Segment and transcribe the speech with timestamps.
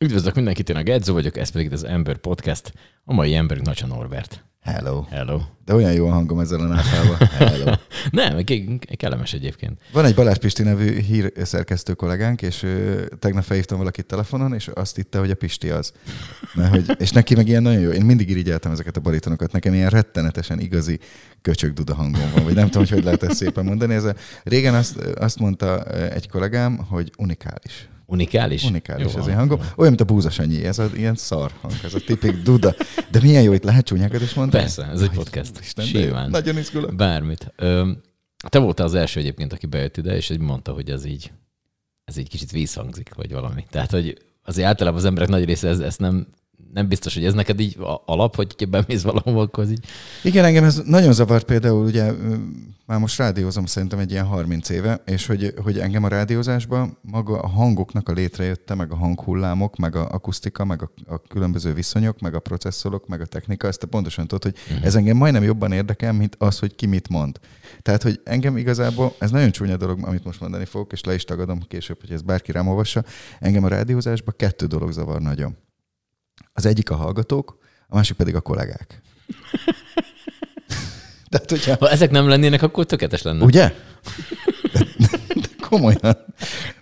[0.00, 2.72] Üdvözlök mindenkit, én a Gedzó vagyok, ez pedig az Ember Podcast.
[3.04, 4.44] A mai emberünk Nacsa Norbert.
[4.60, 5.02] Hello.
[5.10, 5.40] Hello.
[5.64, 7.16] De olyan jó a hangom ezzel a náfával.
[7.16, 7.72] Hello.
[8.10, 9.80] Nem, ke- kellemes egyébként.
[9.92, 14.96] Van egy Balázs Pisti nevű hírszerkesztő kollégánk, és ö, tegnap felhívtam valakit telefonon, és azt
[14.96, 15.92] hitte, hogy a Pisti az.
[16.54, 17.90] Mert, hogy, és neki meg ilyen nagyon jó.
[17.90, 19.52] Én mindig irigyeltem ezeket a baritonokat.
[19.52, 20.98] Nekem ilyen rettenetesen igazi
[21.42, 23.94] köcsög duda hangom van, vagy nem tudom, hogy hogy lehet ezt szépen mondani.
[23.94, 27.88] Ez a, régen azt, azt mondta egy kollégám, hogy unikális.
[28.06, 28.64] Unikális?
[28.64, 29.58] Unikális jó, az én hangom.
[29.58, 32.74] Olyan, mint a búzasanyi, ez a ilyen szar hang, ez a tipik duda.
[33.10, 34.62] De milyen jó, itt lehet csúnyákat is mondani?
[34.62, 35.58] Persze, ez egy podcast.
[35.60, 36.30] Isten, Simán.
[36.30, 36.94] Nagyon izgulok.
[36.94, 37.52] Bármit.
[37.56, 37.90] Ö,
[38.48, 41.32] te voltál az első egyébként, aki bejött ide, és egy mondta, hogy ez így,
[42.04, 43.64] ez így kicsit vízhangzik, vagy valami.
[43.70, 46.26] Tehát, hogy azért általában az emberek nagy része ez, ezt nem
[46.72, 49.84] nem biztos, hogy ez neked így alap, hogy bemész valahova, akkor az így...
[50.22, 52.12] Igen, engem ez nagyon zavart például, ugye
[52.86, 57.38] már most rádiózom szerintem egy ilyen 30 éve, és hogy, hogy engem a rádiózásban maga
[57.38, 62.20] a hangoknak a létrejötte, meg a hanghullámok, meg a akusztika, meg a, a különböző viszonyok,
[62.20, 64.86] meg a processzorok, meg a technika, ezt te pontosan tudod, hogy uh-huh.
[64.86, 67.40] ez engem majdnem jobban érdekel, mint az, hogy ki mit mond.
[67.82, 71.24] Tehát, hogy engem igazából, ez nagyon csúnya dolog, amit most mondani fogok, és le is
[71.24, 73.04] tagadom később, hogy ez bárki rám olvassa,
[73.40, 75.56] engem a rádiózásban kettő dolog zavar nagyon.
[76.52, 79.02] Az egyik a hallgatók, a másik pedig a kollégák.
[81.30, 81.76] Tehát, hogyha...
[81.78, 83.44] Ha ezek nem lennének, akkor tökéletes lenne.
[83.44, 83.72] Ugye?
[84.72, 84.86] De,
[85.34, 86.16] de komolyan.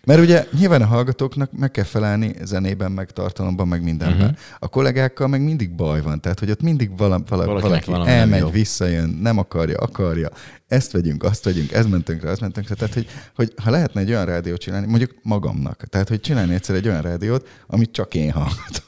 [0.04, 4.20] Mert ugye nyilván a hallgatóknak meg kell felelni zenében, meg tartalomban, meg mindenben.
[4.20, 4.36] Uh-huh.
[4.58, 6.20] A kollégákkal meg mindig baj van.
[6.20, 10.28] Tehát, hogy ott mindig vala, vala, valaki elmegy, visszajön, nem akarja, akarja.
[10.68, 12.74] Ezt vegyünk, azt vegyünk, ez mentünk rá, azt mentünk rá.
[12.74, 16.74] Tehát, hogy, hogy ha lehetne egy olyan rádiót csinálni, mondjuk magamnak, tehát, hogy csinálni egyszer
[16.74, 18.84] egy olyan rádiót, amit csak én hallgatok.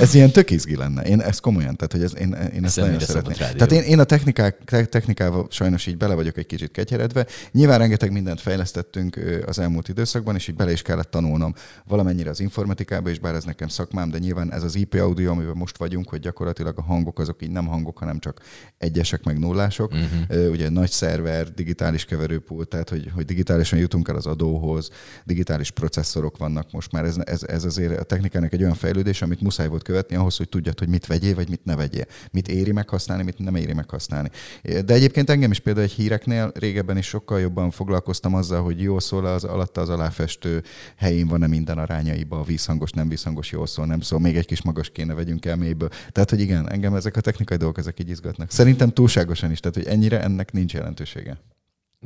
[0.00, 1.02] Ez ilyen tök izgi lenne.
[1.02, 3.36] Én ezt komolyan, tehát hogy ez, én, én ezt nagyon szeretném.
[3.36, 7.26] Tehát én, én a technikák, technikával sajnos így bele vagyok egy kicsit ketyeredve.
[7.52, 12.40] Nyilván rengeteg mindent fejlesztettünk az elmúlt időszakban, és így bele is kellett tanulnom valamennyire az
[12.40, 16.08] informatikába, és bár ez nekem szakmám, de nyilván ez az IP audio, amiben most vagyunk,
[16.08, 18.40] hogy gyakorlatilag a hangok azok így nem hangok, hanem csak
[18.78, 19.92] egyesek meg nullások.
[19.92, 20.50] Uh-huh.
[20.50, 24.90] Ugye nagy szerver, digitális keverőpult, tehát hogy, hogy digitálisan jutunk el az adóhoz,
[25.24, 27.04] digitális processzorok vannak most már.
[27.04, 30.48] Ez, ez, ez azért a technikának egy olyan fejlődés, amit muszáj volt követni ahhoz, hogy
[30.48, 32.04] tudjad, hogy mit vegyél, vagy mit ne vegyél.
[32.30, 34.30] Mit éri meghasználni, mit nem éri meghasználni.
[34.62, 38.98] De egyébként engem is például egy híreknél régebben is sokkal jobban foglalkoztam azzal, hogy jó
[38.98, 40.62] szól az alatta az aláfestő
[40.96, 44.62] helyén van-e minden arányaiba, a vízhangos, nem vízhangos, jó szól, nem szól, még egy kis
[44.62, 45.88] magas kéne vegyünk el mélyből.
[46.12, 48.50] Tehát, hogy igen, engem ezek a technikai dolgok ezek így izgatnak.
[48.50, 51.38] Szerintem túlságosan is, tehát hogy ennyire ennek nincs jelentősége.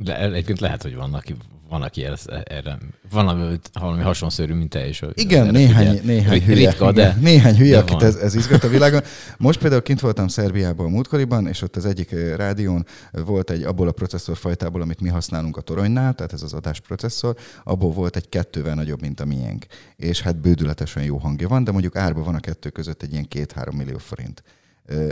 [0.03, 1.35] De egyébként lehet, hogy van, aki,
[1.69, 2.05] van, aki
[2.43, 2.77] erre,
[3.11, 5.01] van valami hasonszörű, mint te is.
[5.13, 8.67] Igen, néhány, ugye, néhány hülye, ritka, de, néhány hülye, de akit ez, ez izgat a
[8.67, 9.01] világon.
[9.37, 13.87] Most például kint voltam Szerbiában a múltkoriban, és ott az egyik rádión volt egy abból
[13.87, 18.75] a processzorfajtából, amit mi használunk a toronynál, tehát ez az adásprocesszor, abból volt egy kettővel
[18.75, 19.65] nagyobb, mint a miénk.
[19.95, 23.27] És hát bődületesen jó hangja van, de mondjuk árba van a kettő között egy ilyen
[23.27, 24.43] két-három millió forint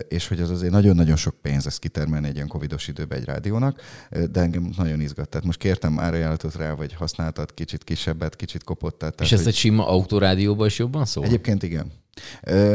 [0.07, 3.81] és hogy az azért nagyon-nagyon sok pénz ezt kitermelni egy ilyen covidos időben egy rádiónak,
[4.31, 5.29] de engem nagyon izgat.
[5.29, 9.21] Tehát most kértem árajánlatot rá, vagy használtad kicsit kisebbet, kicsit kopottat.
[9.21, 9.47] És ez hogy...
[9.47, 11.25] egy sima autorádióban is jobban szól?
[11.25, 11.91] Egyébként igen.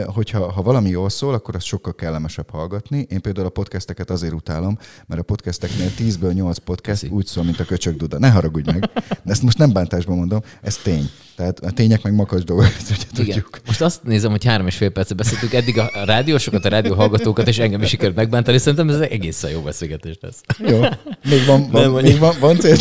[0.06, 3.06] Hogyha ha valami jól szól, akkor az sokkal kellemesebb hallgatni.
[3.08, 7.14] Én például a podcasteket azért utálom, mert a podcasteknél 10-ből 8 podcast Köszi.
[7.14, 8.18] úgy szól, mint a köcsög duda.
[8.18, 8.90] Ne haragudj meg.
[9.22, 11.10] De ezt most nem bántásban mondom, ez tény.
[11.36, 13.60] Tehát a tények meg makacs dolgok, ugye tudjuk.
[13.66, 17.48] Most azt nézem, hogy három és fél percet beszéltünk eddig a rádiósokat, a rádió hallgatókat,
[17.48, 18.58] és engem is sikerült megbántani.
[18.58, 20.40] Szerintem ez egészen jó beszélgetés lesz.
[20.58, 20.80] Jó.
[21.28, 22.76] Még van, van, még van, van cél,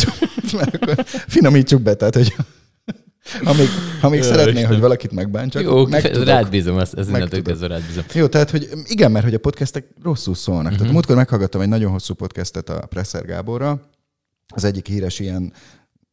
[0.53, 2.33] mert akkor finomítsuk be, tehát hogy
[3.43, 3.67] amíg,
[4.01, 4.67] amíg Jó, szeretné, Isten.
[4.67, 8.03] hogy valakit megbántsak, Jó, meg tudok, rád bízom, ezt, ez innentől kezdve rád bízom.
[8.13, 10.63] Jó, tehát, hogy igen, mert hogy a podcastek rosszul szólnak.
[10.63, 10.77] Uh-huh.
[10.77, 10.93] Tehát mhm.
[10.93, 13.81] múltkor meghallgattam egy nagyon hosszú podcastet a Presser Gáborra,
[14.47, 15.53] az egyik híres ilyen,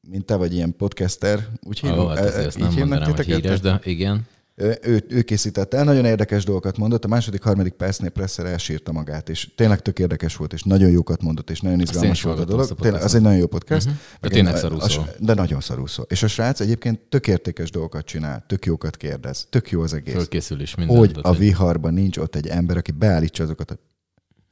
[0.09, 3.61] mint te vagy ilyen podcaster, úgy hívom, oh, hát e, ezt nem mondanám, hogy híres,
[3.61, 4.27] de igen.
[4.61, 9.29] Ő, ő készítette el, nagyon érdekes dolgokat mondott, a második, harmadik percnél Presser elsírta magát,
[9.29, 12.75] és tényleg tök érdekes volt, és nagyon jókat mondott, és nagyon izgalmas volt a dolog.
[12.81, 13.87] Tényleg, az egy nagyon jó podcast.
[13.87, 14.01] Uh-huh.
[14.21, 15.03] De tényleg szarúszó.
[15.19, 16.05] De nagyon szarúszó.
[16.09, 20.15] És a srác egyébként tök értékes dolgokat csinál, tök jókat kérdez, tök jó az egész.
[20.15, 20.97] Fölkészül is minden.
[20.97, 23.79] Hogy a viharban nincs ott egy ember, aki beállítsa azokat a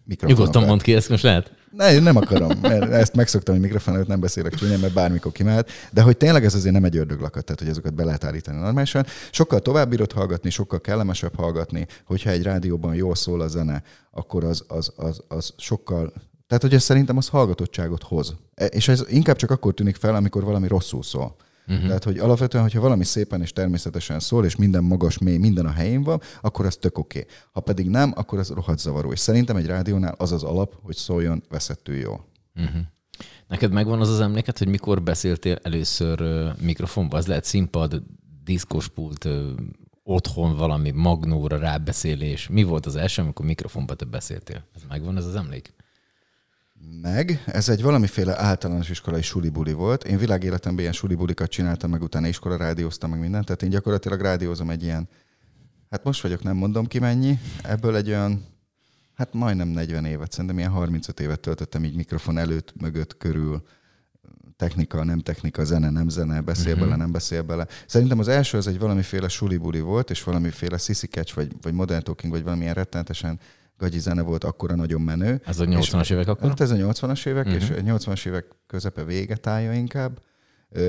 [0.08, 0.44] mikrofonokat.
[0.46, 1.52] Nyugodtan mondd ki, ezt most lehet.
[1.70, 5.70] Ne, nem akarom, mert ezt megszoktam, hogy mikrofon előtt nem beszélek csúnyán, mert bármikor kimehet,
[5.92, 9.06] de hogy tényleg ez azért nem egy ördöglakat, tehát hogy azokat be lehet állítani normálisan.
[9.30, 14.44] Sokkal tovább bírod hallgatni, sokkal kellemesebb hallgatni, hogyha egy rádióban jól szól a zene, akkor
[14.44, 16.12] az, az, az, az sokkal
[16.46, 18.34] tehát, hogy ez szerintem az hallgatottságot hoz.
[18.54, 21.36] E, és ez inkább csak akkor tűnik fel, amikor valami rosszul szól.
[21.68, 21.86] Uh-huh.
[21.86, 25.70] Tehát, hogy alapvetően, hogyha valami szépen és természetesen szól, és minden magas, mély, minden a
[25.70, 27.18] helyén van, akkor az tök oké.
[27.18, 27.30] Okay.
[27.52, 29.12] Ha pedig nem, akkor az rohadt zavaró.
[29.12, 32.20] És szerintem egy rádiónál az az alap, hogy szóljon veszettő jó.
[32.56, 32.80] Uh-huh.
[33.48, 36.22] Neked megvan az az emléket, hogy mikor beszéltél először
[36.60, 37.16] mikrofonba?
[37.16, 38.02] Az lehet színpad,
[38.44, 39.50] diszkos pult, ö,
[40.02, 42.48] otthon valami magnóra rábeszélés.
[42.48, 44.64] Mi volt az első, amikor mikrofonba te beszéltél?
[44.74, 45.74] Ez megvan ez az emlék?
[47.02, 50.04] Meg, ez egy valamiféle általános iskolai sulibuli volt.
[50.04, 53.44] Én világéletemben ilyen sulibulikat csináltam, meg utána iskola rádióztam, meg mindent.
[53.44, 55.08] Tehát én gyakorlatilag rádiózom egy ilyen,
[55.90, 58.44] hát most vagyok, nem mondom ki mennyi, ebből egy olyan,
[59.14, 63.62] hát majdnem 40 évet, szerintem ilyen 35 évet töltöttem így mikrofon előtt, mögött, körül,
[64.56, 66.80] technika, nem technika, zene, nem zene, beszél uh-huh.
[66.80, 67.66] bele, nem beszél bele.
[67.86, 72.02] Szerintem az első az egy valamiféle sulibuli volt, és valamiféle sissy catch, vagy, vagy modern
[72.02, 73.40] talking, vagy valamilyen rettenetesen
[73.78, 75.40] gagyi zene volt akkora nagyon menő.
[75.46, 76.48] Ez a 80-as évek akkor?
[76.48, 77.62] Hát ez a 80-as évek, uh-huh.
[77.62, 80.20] és 80-as évek közepe vége tája inkább,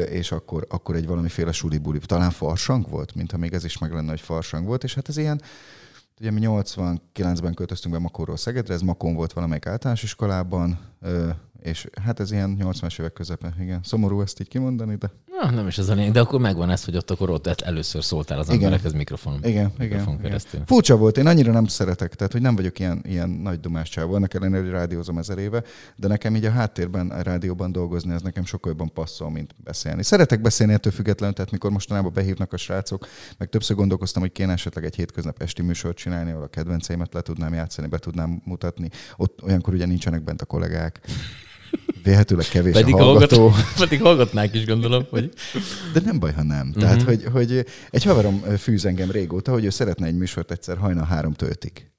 [0.10, 4.10] és akkor, akkor egy valamiféle sulibuli, talán farsang volt, mintha még ez is meg lenne,
[4.10, 5.42] hogy farsang volt, és hát ez ilyen,
[6.20, 10.80] ugye mi 89-ben költöztünk be Makóról Szegedre, ez Makón volt valamelyik általános iskolában,
[11.62, 13.80] és hát ez ilyen 80-as évek közepe, igen.
[13.84, 15.12] Szomorú ezt így kimondani, de...
[15.42, 18.04] Na, nem is ez a lényeg, de akkor megvan ez, hogy ott akkor ott először
[18.04, 18.60] szóltál az igen.
[18.60, 19.40] emberekhez mikrofon.
[19.44, 20.54] Igen, mikrofon igen, keresztül.
[20.54, 20.66] Igen.
[20.66, 24.16] Furcsa volt, én annyira nem szeretek, tehát hogy nem vagyok ilyen, ilyen nagy dumás csávó,
[24.16, 25.64] ennek ellenére, hogy rádiózom ezer éve,
[25.96, 30.04] de nekem így a háttérben, a rádióban dolgozni, ez nekem sokkal jobban passzol, mint beszélni.
[30.04, 33.08] Szeretek beszélni ettől függetlenül, tehát mikor mostanában behívnak a srácok,
[33.38, 37.22] meg többször gondolkoztam, hogy kéne esetleg egy hétköznap esti műsort csinálni, ahol a kedvenceimet le
[37.22, 38.90] tudnám játszani, be tudnám mutatni.
[39.18, 41.00] Ott olyankor ugye nincsenek bent a kollégák.
[42.04, 43.48] Véhetőleg kevés pedig a hallgató.
[43.48, 45.06] Hallgat, pedig hallgatnák is, gondolom.
[45.10, 45.33] Hogy...
[45.94, 46.68] De nem baj, ha nem.
[46.68, 46.83] Uh-huh.
[46.83, 51.06] Tehát, hogy, hogy egy haverom fűz engem régóta, hogy ő szeretne egy műsort egyszer hajnal
[51.06, 51.89] három töltig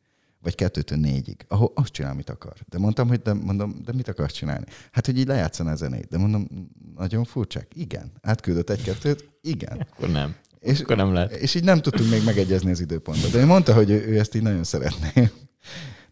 [0.43, 2.53] vagy kettőtől négyig, ahol azt csinál, amit akar.
[2.69, 4.65] De mondtam, hogy de, mondom, de mit akarsz csinálni?
[4.93, 6.09] Hát, hogy így lejátszaná a zenét.
[6.09, 6.49] De mondom,
[6.97, 7.69] nagyon furcsák.
[7.75, 8.13] Igen.
[8.23, 9.29] Átküldött egy-kettőt?
[9.43, 9.87] Igen.
[9.91, 10.35] Akkor nem.
[10.61, 11.33] És, Akkor nem lehet.
[11.33, 13.31] És így nem tudtunk még megegyezni az időpontot.
[13.31, 15.31] De ő mondta, hogy ő, ő ezt így nagyon szeretné.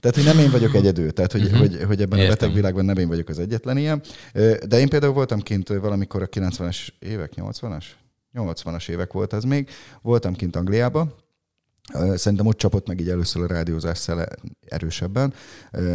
[0.01, 1.59] Tehát, hogy nem én vagyok egyedül, tehát, hogy, uh-huh.
[1.59, 2.33] hogy, hogy ebben Értem.
[2.33, 4.03] a beteg világban nem én vagyok az egyetlen ilyen.
[4.67, 7.85] De én például voltam kint valamikor a 90-es évek, 80-as?
[8.35, 9.69] 80-as évek volt az még.
[10.03, 11.17] Voltam kint Angliába,
[12.15, 14.29] Szerintem ott csapott meg így először a rádiózás szele
[14.71, 15.35] erősebben.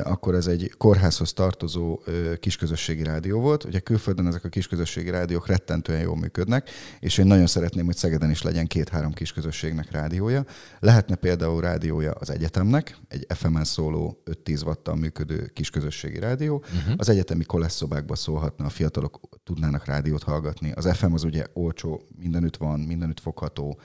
[0.04, 2.00] Akkor ez egy kórházhoz tartozó
[2.40, 3.64] kisközösségi rádió volt.
[3.64, 8.30] Ugye külföldön ezek a kisközösségi rádiók rettentően jól működnek, és én nagyon szeretném, hogy Szegeden
[8.30, 10.46] is legyen két-három kisközösségnek rádiója.
[10.80, 16.56] Lehetne például rádiója az egyetemnek, egy FM-en szóló 5-10 wattal működő kisközösségi rádió.
[16.56, 16.94] Uh-huh.
[16.98, 20.72] Az egyetemi kolesszobákba szólhatna, a fiatalok tudnának rádiót hallgatni.
[20.72, 23.80] Az FM az ugye olcsó, mindenütt van, mindenütt fogható,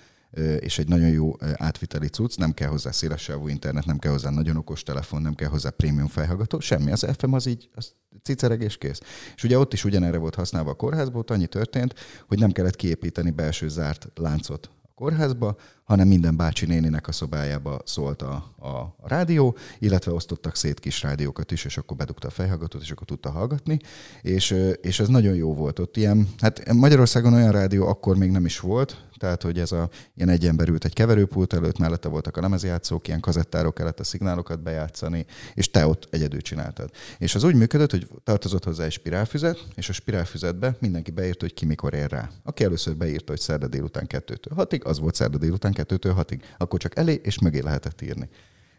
[0.60, 4.56] és egy nagyon jó átviteli cucc, nem kell hozzá szélessávú internet, nem kell hozzá nagyon
[4.56, 6.92] okos telefon, nem kell hozzá prémium fejhallgató, semmi.
[6.92, 7.92] Az FM az így, az
[8.22, 9.00] cicereg és kész.
[9.36, 11.94] És ugye ott is ugyanerre volt használva a kórházból, ott annyi történt,
[12.26, 17.80] hogy nem kellett kiépíteni belső zárt láncot a kórházba, hanem minden bácsi néninek a szobájába
[17.84, 22.30] szólt a, a, a rádió, illetve osztottak szét kis rádiókat is, és akkor bedugta a
[22.30, 23.78] fejhallgatót, és akkor tudta hallgatni,
[24.22, 25.78] és, és ez nagyon jó volt.
[25.78, 29.88] Ott ilyen, hát Magyarországon olyan rádió akkor még nem is volt, tehát hogy ez a
[30.14, 34.04] ilyen egy ember ült egy keverőpult előtt, mellette voltak a lemezjátszók, ilyen kazettárok kellett a
[34.04, 36.90] szignálokat bejátszani, és te ott egyedül csináltad.
[37.18, 41.54] És az úgy működött, hogy tartozott hozzá egy spirálfüzet, és a spirálfüzetbe mindenki beírta, hogy
[41.54, 42.30] ki mikor ér rá.
[42.42, 46.40] Aki először beírta, hogy szerda délután 2-től 6-ig, az volt szerda délután 2-től 6-ig.
[46.58, 48.28] Akkor csak elé és mögé lehetett írni.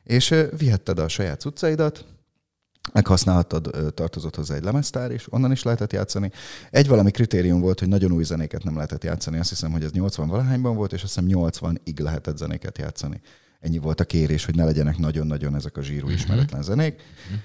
[0.04, 2.06] És vihetted a saját utcaidat,
[2.94, 6.32] meghasználhattad, tartozott hozzá egy lemeztár, és onnan is lehetett játszani.
[6.70, 9.40] Egy valami kritérium volt, hogy nagyon új zenéket nem lehetett játszani.
[9.40, 13.22] Azt hiszem, hogy ez 80 valahányban volt, és azt hiszem 80-ig lehetett zenéket játszani.
[13.60, 16.94] Ennyi volt a kérés, hogy ne legyenek nagyon-nagyon ezek a zsírú ismeretlen zenék.
[16.94, 17.40] Uh-huh.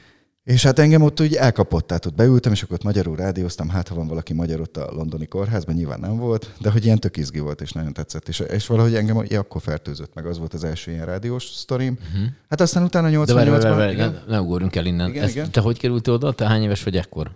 [0.44, 3.88] És hát engem ott úgy elkapott, tehát ott beültem, és akkor ott magyarul rádióztam, hát
[3.88, 7.16] ha van valaki magyar ott a londoni kórházban, nyilván nem volt, de hogy ilyen tök
[7.16, 8.28] izgi volt, és nagyon tetszett.
[8.28, 11.98] És, és valahogy engem ja, akkor fertőzött meg, az volt az első ilyen rádiós sztorim.
[12.00, 12.28] Uh-huh.
[12.48, 15.08] Hát aztán utána 88 ban ne, ne ugorjunk el innen.
[15.08, 15.50] Igen, igen.
[15.50, 16.32] Te hogy kerültél oda?
[16.32, 17.30] Te hány éves vagy ekkor?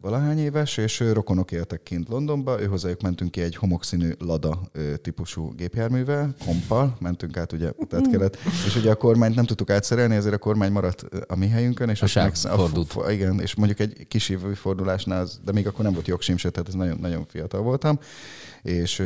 [0.00, 4.70] Valahány éves, és rokonok éltek kint Londonba, ő hozzájuk mentünk ki egy homokszínű Lada
[5.02, 10.14] típusú gépjárművel, kompal, mentünk át ugye tehát kelet, és ugye a kormányt nem tudtuk átszerelni,
[10.14, 12.92] ezért a kormány maradt a mi helyünkön, és a, a, fordult.
[12.92, 16.50] a, igen, és mondjuk egy kis fordulásnál, az, de még akkor nem volt jogsim se,
[16.50, 17.98] tehát ez nagyon, nagyon fiatal voltam,
[18.62, 19.02] és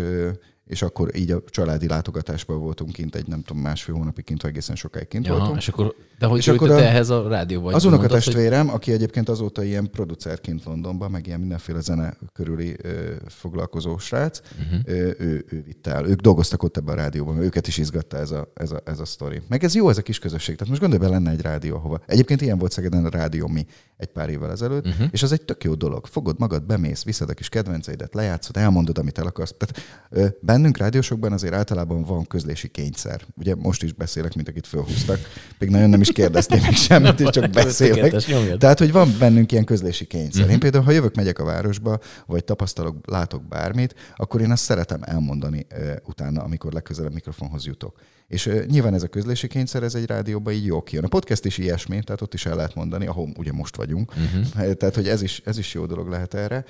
[0.68, 4.50] és akkor így a családi látogatásban voltunk kint egy nem tudom másfél hónapig kint, vagy
[4.50, 5.59] egészen sokáig kint Jaha, voltunk.
[5.61, 7.72] És akkor, de hogy és akkor a, ehhez a rádióba?
[7.72, 8.75] Az unokatestvérem, hogy...
[8.75, 14.40] aki egyébként azóta ilyen producer kint Londonban, meg ilyen mindenféle zene körüli ö, foglalkozó srác,
[14.40, 14.80] uh-huh.
[14.84, 16.06] ö, ő, ő vitte el.
[16.06, 19.04] Ők dolgoztak ott ebben a rádióban, őket is izgatta ez a, ez a, ez a
[19.04, 19.42] sztori.
[19.48, 20.54] Meg ez jó, ez a kis közösség.
[20.54, 22.00] Tehát most gondolj be, lenne egy rádió, hova.
[22.06, 25.06] Egyébként ilyen volt Szegeden a rádió mi egy pár évvel ezelőtt, uh-huh.
[25.10, 26.06] és az egy tök jó dolog.
[26.06, 29.54] Fogod magad, bemész, viszed a kis kedvenceidet, lejátszod, elmondod, amit el akarsz.
[29.58, 33.20] Tehát ö, bennünk rádiósokban azért általában van közlési kényszer.
[33.37, 35.18] Ugye most is beszélek, mint akit fölhúztak.
[35.58, 38.15] Még nagyon nem is kérdeztél meg semmit, és csak beszélek.
[38.59, 40.50] Tehát, hogy van bennünk ilyen közlési kényszer.
[40.50, 45.00] Én például, ha jövök, megyek a városba, vagy tapasztalok, látok bármit, akkor én azt szeretem
[45.03, 45.67] elmondani
[46.05, 47.97] utána, amikor legközelebb mikrofonhoz jutok.
[48.29, 51.05] És nyilván ez a közlési kényszer, ez egy rádióban így jó kijön.
[51.05, 54.12] A podcast is ilyesmi, tehát ott is el lehet mondani, ahol ugye most vagyunk.
[54.17, 54.73] Uh-huh.
[54.73, 56.65] Tehát, hogy ez is, ez is jó dolog lehet erre.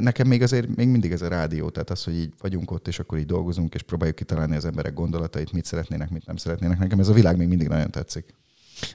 [0.00, 2.98] Nekem még azért még mindig ez a rádió, tehát az, hogy így vagyunk ott, és
[2.98, 6.78] akkor így dolgozunk, és próbáljuk kitalálni az emberek gondolatait, mit szeretnének, mit nem szeretnének.
[6.78, 8.34] Nekem ez a világ még mindig nagyon tetszik.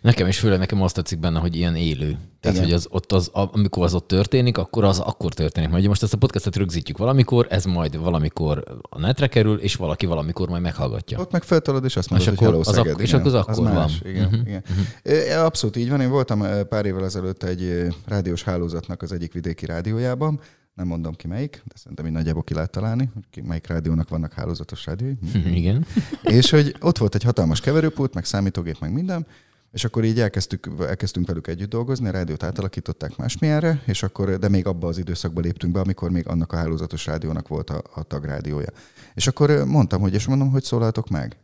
[0.02, 2.18] Nekem is főleg nekem azt tetszik benne, hogy ilyen élő.
[2.40, 2.70] Tehát, Igen.
[2.70, 5.70] hogy az, ott az, amikor az ott történik, akkor az akkor történik.
[5.70, 10.06] Majd most ezt a podcastet rögzítjük valamikor, ez majd valamikor a netre kerül, és valaki
[10.06, 11.20] valamikor majd meghallgatja.
[11.20, 13.50] Ott meg feltalad, és azt mondod, és hogy akkor, az Szeged, És akkor az akkor
[13.50, 13.90] az van.
[14.04, 14.48] Igen, uh-huh.
[14.48, 14.64] igen.
[15.06, 15.46] Uh-huh.
[15.46, 16.02] Abszolút így van.
[16.02, 20.40] Én voltam pár évvel ezelőtt egy rádiós hálózatnak az egyik vidéki rádiójában,
[20.80, 24.34] nem mondom ki melyik, de szerintem így nagyjából ki lehet találni, hogy melyik rádiónak vannak
[24.34, 25.14] hálózatos rádiói.
[25.60, 25.86] Igen.
[26.24, 29.26] és hogy ott volt egy hatalmas keverőpult, meg számítógép, meg minden,
[29.72, 34.50] és akkor így elkezdtük, elkezdtünk velük együtt dolgozni, a rádiót átalakították másmilyenre, és akkor, de
[34.50, 38.04] még abba az időszakba léptünk be, amikor még annak a hálózatos rádiónak volt a, a
[38.04, 38.70] tagrádiója.
[39.14, 41.38] És akkor mondtam, hogy és mondom, hogy szólaltok meg?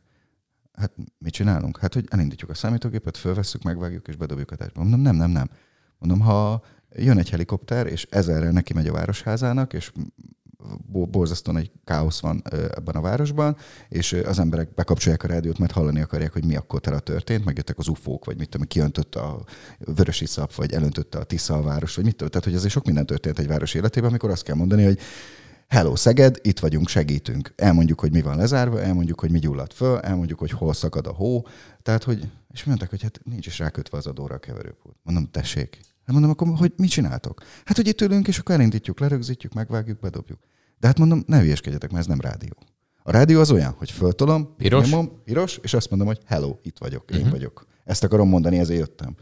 [0.73, 1.77] Hát mit csinálunk?
[1.77, 4.81] Hát, hogy elindítjuk a számítógépet, fölvesszük, megvágjuk és bedobjuk a tárgyba.
[4.81, 5.49] Mondom, nem, nem, nem.
[5.97, 6.63] Mondom, ha
[6.95, 9.91] jön egy helikopter, és ezerre neki megy a városházának, és
[10.91, 13.57] borzasztóan egy káosz van ebben a városban,
[13.89, 17.77] és az emberek bekapcsolják a rádiót, mert hallani akarják, hogy mi akkor tele történt, megjöttek
[17.77, 19.43] az ufók, vagy mit tudom, kiöntötte a
[19.77, 22.29] vörösi szap, vagy elöntötte a Tisza a város, vagy mit tudom.
[22.29, 24.99] Tehát, hogy azért sok minden történt egy város életében, amikor azt kell mondani, hogy
[25.67, 27.53] Hello Szeged, itt vagyunk, segítünk.
[27.55, 31.13] Elmondjuk, hogy mi van lezárva, elmondjuk, hogy mi gyulladt föl, elmondjuk, hogy hol szakad a
[31.13, 31.47] hó.
[31.81, 34.95] Tehát, hogy, és mondták, hogy hát nincs is rákötve az adóra a keverőpult.
[35.03, 35.79] Mondom, tessék.
[36.05, 37.41] Hát mondom, akkor hogy mit csináltok?
[37.65, 40.39] Hát, hogy itt ülünk, és akkor elindítjuk, lerögzítjük, megvágjuk, bedobjuk.
[40.79, 42.53] De hát mondom, ne hülyeskedjetek, mert ez nem rádió.
[43.03, 46.77] A rádió az olyan, hogy föltolom, piros, nyomom, piros és azt mondom, hogy hello, itt
[46.77, 47.31] vagyok, én uh-huh.
[47.31, 47.67] vagyok.
[47.83, 49.15] Ezt akarom mondani, ezért jöttem.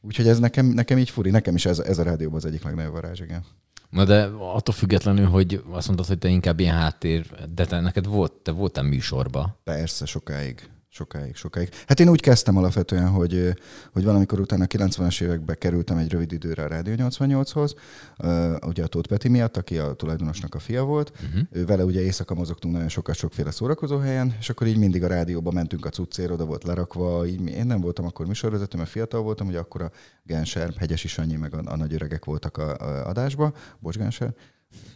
[0.00, 2.92] Úgyhogy ez nekem, nekem így furi, nekem is ez, ez a rádióban az egyik legnagyobb
[2.92, 3.44] varázs, igen.
[3.90, 8.06] Na de attól függetlenül, hogy azt mondtad, hogy te inkább ilyen háttér, de te neked
[8.06, 9.60] volt, te voltál műsorba.
[9.64, 10.68] Persze, sokáig.
[10.96, 11.68] Sokáig, sokáig.
[11.86, 13.54] Hát én úgy kezdtem alapvetően, hogy,
[13.92, 17.74] hogy valamikor utána a 90-es években kerültem egy rövid időre a Rádió 88-hoz,
[18.66, 21.12] ugye a Tóth Peti miatt, aki a tulajdonosnak a fia volt.
[21.14, 21.40] Uh-huh.
[21.50, 25.06] Ő vele ugye éjszaka mozogtunk nagyon sokat sokféle szórakozó helyen, és akkor így mindig a
[25.06, 27.26] rádióba mentünk a cuccér, oda volt lerakva.
[27.26, 29.90] Így, én nem voltam akkor műsorvezető, mert fiatal voltam, hogy akkor a
[30.22, 33.52] Genser, Hegyesi Sanyi, meg a, a nagy öregek voltak a, a adásba.
[33.78, 34.34] Bocs, Genser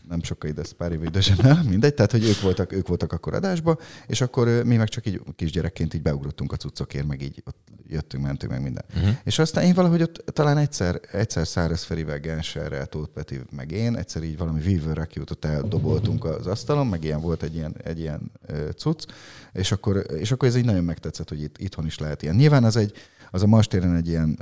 [0.08, 3.78] nem sokkal ide, pár év idősen mindegy, tehát hogy ők voltak, ők voltak akkor adásba,
[4.06, 8.24] és akkor mi meg csak így kisgyerekként így beugrottunk a cuccokért, meg így ott jöttünk,
[8.24, 8.84] mentünk, meg minden.
[8.96, 9.16] Uh-huh.
[9.24, 13.96] És aztán én valahogy ott talán egyszer, egyszer Száraz Ferivel, Genserrel, Tóth Peti, meg én,
[13.96, 17.98] egyszer így valami Weaver Rekiót ott eldoboltunk az asztalon, meg ilyen volt egy ilyen, egy
[17.98, 18.32] ilyen
[18.76, 19.04] cucc,
[19.52, 22.34] és akkor, és akkor ez így nagyon megtetszett, hogy itt, itthon is lehet ilyen.
[22.34, 22.92] Nyilván az egy,
[23.30, 24.38] az a Mastéren egy ilyen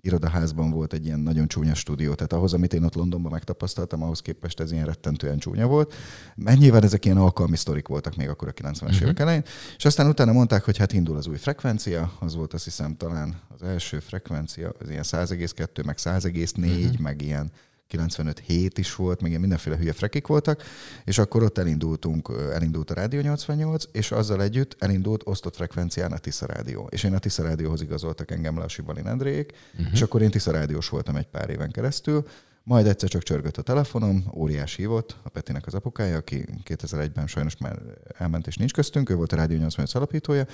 [0.00, 4.20] irodaházban volt egy ilyen nagyon csúnya stúdió, tehát ahhoz, amit én ott Londonban megtapasztaltam, ahhoz
[4.20, 5.94] képest ez ilyen rettentően csúnya volt.
[6.36, 9.00] Mert nyilván ezek ilyen alkalmi sztorik voltak még akkor a 90-es uh-huh.
[9.00, 9.44] évek elején,
[9.76, 13.40] és aztán utána mondták, hogy hát indul az új frekvencia, az volt azt hiszem talán
[13.48, 16.92] az első frekvencia, az ilyen 100,2, meg 100,4, uh-huh.
[16.92, 17.02] Mhm.
[17.02, 17.50] meg ilyen
[17.90, 20.62] 95 hét is volt, meg ilyen mindenféle hülye frekik voltak,
[21.04, 26.18] és akkor ott elindultunk, elindult a Rádió 88, és azzal együtt elindult osztott frekvencián a
[26.18, 26.88] Tisza Rádió.
[26.90, 29.92] És én a Tisza Rádióhoz igazoltak engem le a Sibalin Endrék, uh-huh.
[29.92, 32.26] és akkor én Tisza Rádiós voltam egy pár éven keresztül,
[32.62, 37.56] majd egyszer csak csörgött a telefonom, óriás hívott, a Petinek az apukája, aki 2001-ben sajnos
[37.56, 37.78] már
[38.18, 40.46] elment és nincs köztünk, ő volt a Rádió 88 alapítója,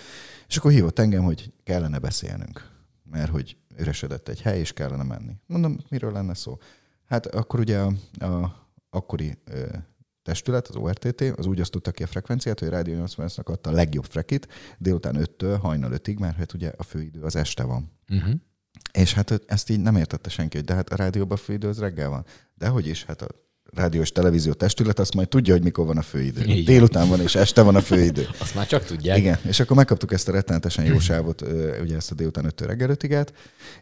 [0.49, 2.69] és akkor hívott engem, hogy kellene beszélnünk,
[3.11, 5.33] mert hogy üresedett egy hely, és kellene menni.
[5.47, 6.59] Mondom, miről lenne szó?
[7.06, 7.92] Hát akkor ugye a,
[8.25, 9.66] a akkori ö,
[10.22, 13.72] testület, az ORTT, az úgy osztotta ki a frekvenciát, hogy a Rádió 80 adta a
[13.72, 14.48] legjobb frekit,
[14.78, 17.90] délután 5-től hajnal 5-ig, mert hát ugye a főidő az este van.
[18.08, 18.34] Uh-huh.
[18.92, 22.08] És hát ezt így nem értette senki, hogy de hát a rádióban főidő az reggel
[22.08, 22.25] van.
[22.54, 26.02] De hogy is, hát a rádiós televízió testület azt majd tudja, hogy mikor van a
[26.02, 26.42] főidő.
[26.42, 26.64] Igen.
[26.64, 28.28] Délután van és este van a főidő.
[28.38, 29.18] azt már csak tudják.
[29.18, 31.42] Igen, és akkor megkaptuk ezt a rettenetesen jó sávot,
[31.82, 33.32] ugye ezt a délután 5 reggel 5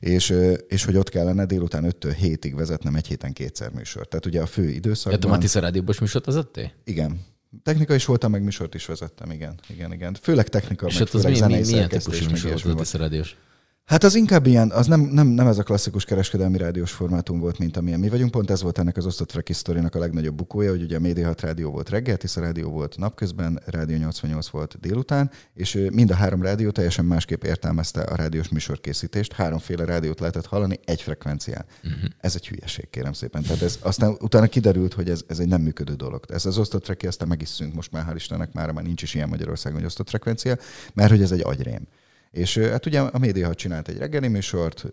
[0.01, 0.35] és,
[0.69, 4.09] és hogy ott kellene délután 5-től 7-ig vezetnem egy héten kétszer műsor.
[4.09, 5.21] Tehát ugye a fő időszakban...
[5.23, 6.73] Ja, Matisz a rádióbos műsort vezettél?
[6.85, 7.21] Igen.
[7.63, 9.61] Technika is voltam, meg műsort is vezettem, igen.
[9.69, 10.17] igen, igen.
[10.23, 13.37] Főleg technika, és meg főleg mi, mi, milyen típusú műsor volt a rádiós?
[13.85, 17.59] Hát az inkább ilyen, az nem, nem, nem ez a klasszikus kereskedelmi rádiós formátum volt,
[17.59, 18.31] mint amilyen mi vagyunk.
[18.31, 19.53] Pont ez volt ennek az osztott Freki
[19.91, 23.61] a legnagyobb bukója, hogy ugye a Média 6 rádió volt reggel, Tisza rádió volt napközben,
[23.67, 29.33] Rádió 88 volt délután, és mind a három rádió teljesen másképp értelmezte a rádiós műsorkészítést.
[29.33, 31.65] Háromféle rádiót lehetett hallani egy frekvencián.
[31.85, 32.11] Uh-huh.
[32.21, 33.43] Ez egy hülyeség, kérem szépen.
[33.43, 36.25] Tehát ez, aztán utána kiderült, hogy ez, ez egy nem működő dolog.
[36.29, 39.03] Ez az osztott Freki aztán meg is szűnt, most már hál' Istennek már, már nincs
[39.03, 40.57] is ilyen Magyarországon, hogy osztott frekvencia,
[40.95, 41.87] mert hogy ez egy agyrém.
[42.35, 44.87] És hát ugye a média csinált egy reggeli műsort,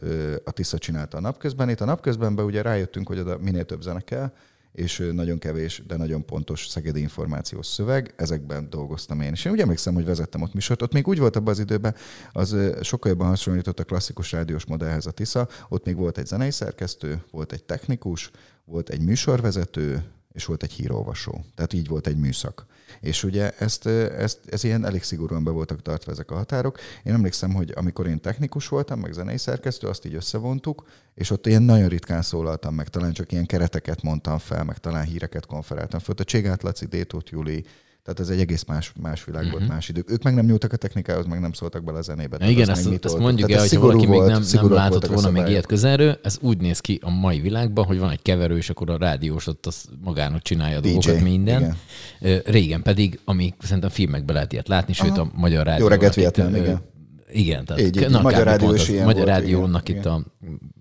[0.44, 1.70] a Tisza csinálta a napközben.
[1.70, 4.34] Itt a napközbenben ugye rájöttünk, hogy oda minél több zene kell,
[4.72, 8.14] és nagyon kevés, de nagyon pontos szegedi információs szöveg.
[8.16, 9.32] Ezekben dolgoztam én.
[9.32, 10.82] És én úgy emlékszem, hogy vezettem ott műsort.
[10.82, 11.96] Ott még úgy volt abban az időben,
[12.32, 15.48] az sokkal jobban hasonlított a klasszikus rádiós modellhez a Tisza.
[15.70, 18.32] Ott még volt egy zenei szerkesztő, volt egy technikus,
[18.66, 21.44] volt egy műsorvezető, és volt egy hírolvasó.
[21.56, 22.66] Tehát így volt egy műszak.
[23.00, 26.80] És ugye ezt, ezt, ez ilyen elég szigorúan be voltak tartva ezek a határok.
[27.04, 31.48] Én emlékszem, hogy amikor én technikus voltam, meg zenei szerkesztő, azt így összevontuk, és ott
[31.48, 36.00] ilyen nagyon ritkán szólaltam meg, talán csak ilyen kereteket mondtam fel, meg talán híreket konferáltam
[36.00, 36.16] föl.
[36.18, 37.66] A Cségát Laci, Détót Júli,
[38.04, 39.60] tehát ez egy egész más, más világ uh-huh.
[39.60, 40.12] volt, más idők.
[40.12, 42.38] Ők meg nem nyúltak a technikához, meg nem szóltak bele a zenébe.
[42.40, 45.48] Na igen, ezt, ezt mondjuk el, hogy valaki volt, még nem, nem látott volna még
[45.48, 48.90] ilyet közelről, ez úgy néz ki a mai világban, hogy van egy keverő, és akkor
[48.90, 51.78] a rádiós ott az magának csinálja a DJ, dolgokat minden.
[52.20, 52.42] Igen.
[52.46, 55.84] Régen pedig, ami szerintem filmekben lehet ilyet látni, sőt a magyar rádió.
[55.84, 56.90] Jó reggelt Vietnám, igen.
[57.34, 60.24] Igen, tehát így, így, na, Magyar Rádió is ilyen Magyar Rádiónak itt, a,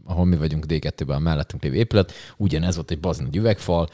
[0.04, 3.88] ahol mi vagyunk D2-ben, a mellettünk lévő épület, ugyanez volt egy bazin egy üvegfal,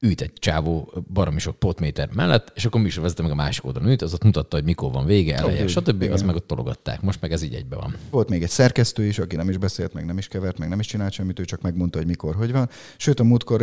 [0.00, 4.02] ült egy csávó baromi sok potméter mellett, és akkor vezető meg a másik oldalon ült,
[4.02, 6.02] az ott mutatta, hogy mikor van vége, eleje, oh, stb.
[6.02, 6.14] Igen.
[6.14, 7.00] Az meg ott tologatták.
[7.00, 7.94] Most meg ez így egybe van.
[8.10, 10.80] Volt még egy szerkesztő is, aki nem is beszélt, meg nem is kevert, meg nem
[10.80, 12.68] is csinált semmit, ő csak megmondta, hogy mikor, hogy van.
[12.96, 13.62] Sőt, a múltkor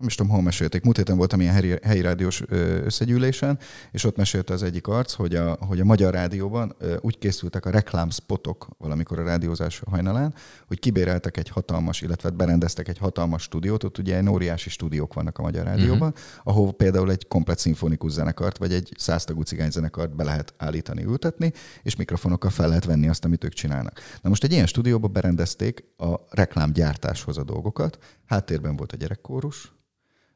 [0.00, 0.82] nem is tudom, hol mesélték.
[0.82, 2.42] Múlt héten voltam ilyen helyi, helyi rádiós
[2.84, 3.58] összegyűlésen,
[3.92, 7.70] és ott mesélte az egyik arc, hogy a, hogy a Magyar Rádióban úgy készültek a
[7.70, 10.34] reklámspotok valamikor a rádiózás hajnalán,
[10.66, 15.42] hogy kibéreltek egy hatalmas, illetve berendeztek egy hatalmas stúdiót, ott ugye óriási stúdiók vannak a
[15.42, 16.54] Magyar Rádióban, uh-huh.
[16.54, 21.52] ahol például egy komplet szimfonikus zenekart, vagy egy száztagú cigányzenekart be lehet állítani, ültetni,
[21.82, 24.00] és mikrofonokkal fel lehet venni azt, amit ők csinálnak.
[24.22, 29.72] Na most egy ilyen stúdióba berendezték a reklámgyártáshoz a dolgokat, háttérben volt a gyerekkórus,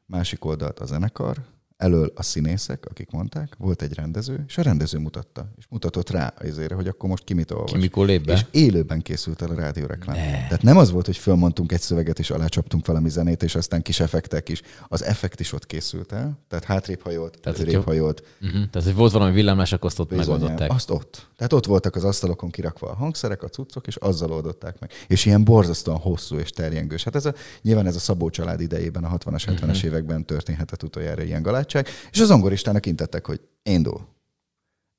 [0.05, 1.37] másik oldalt a zenekar,
[1.77, 6.33] elől a színészek, akik mondták, volt egy rendező, és a rendező mutatta, és mutatott rá
[6.41, 7.71] azért, hogy akkor most ki mit olvas.
[7.71, 8.33] Ki mikor lép be?
[8.33, 10.15] És élőben készült el a rádióreklám.
[10.15, 10.31] Ne.
[10.31, 13.99] Tehát nem az volt, hogy fölmondtunk egy szöveget, és alácsaptunk valami zenét, és aztán kis
[13.99, 14.61] effektek is.
[14.87, 18.23] Az effekt is ott készült el, tehát hátrébb hajolt, tehát előrébb hajolt.
[18.41, 18.69] Uh-huh.
[18.69, 20.71] Tehát, hogy volt valami villámlás, akkor azt ott Bizonyán, megoldották.
[20.71, 21.27] Azt ott.
[21.37, 24.91] Tehát ott voltak az asztalokon kirakva a hangszerek, a cuccok, és azzal oldották meg.
[25.07, 27.03] És ilyen borzasztóan hosszú és terjengős.
[27.03, 29.83] Hát ez a, nyilván ez a Szabó család idejében, a 60-as, 70-es uh-huh.
[29.83, 31.87] években történhetett utoljára ilyen galátság.
[32.11, 34.13] És az zongoristának intettek, hogy indul.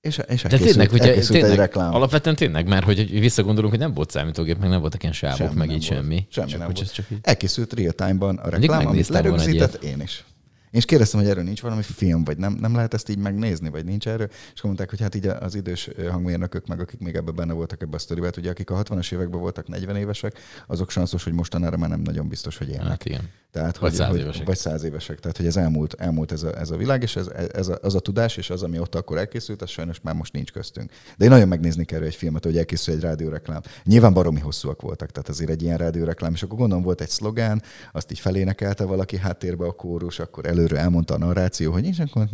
[0.00, 1.94] És, és De tényleg, hogy tényleg, egy reklám.
[1.94, 5.54] Alapvetően tényleg, mert hogy visszagondolunk, hogy nem volt számítógép, meg nem voltak ilyen sávok, semmi
[5.54, 6.00] meg így volt.
[6.00, 6.26] semmi.
[6.28, 6.92] Semmi csak, nem volt.
[6.92, 7.18] Csak így...
[7.22, 10.24] Elkészült real time-ban a reklám, amit lerögzített, én is.
[10.70, 13.68] Én is kérdeztem, hogy erről nincs valami film, vagy nem, nem lehet ezt így megnézni,
[13.68, 14.28] vagy nincs erről.
[14.54, 17.96] És mondták, hogy hát így az idős hangmérnökök, meg akik még ebben benne voltak ebbe
[17.96, 21.76] a sztoriba, hát ugye akik a 60-as években voltak 40 évesek, azok sanszos, hogy mostanára
[21.76, 22.86] már nem nagyon biztos, hogy élnek.
[22.86, 23.30] Hát igen.
[23.56, 24.46] Tehát, vagy száz évesek.
[24.46, 25.20] Vagy száz évesek.
[25.20, 27.94] Tehát, hogy ez elmúlt, elmúlt ez, a, ez a világ, és ez, ez a, az
[27.94, 30.90] a tudás, és az, ami ott akkor elkészült, az sajnos már most nincs köztünk.
[31.16, 33.60] De én nagyon megnézni kell egy filmet, hogy elkészül egy rádióreklám.
[33.84, 37.62] Nyilván baromi hosszúak voltak, tehát azért egy ilyen rádióreklám, és akkor gondolom volt egy szlogán,
[37.92, 42.28] azt így felénekelte valaki háttérbe a kórus, akkor előre elmondta a narráció, hogy és akkor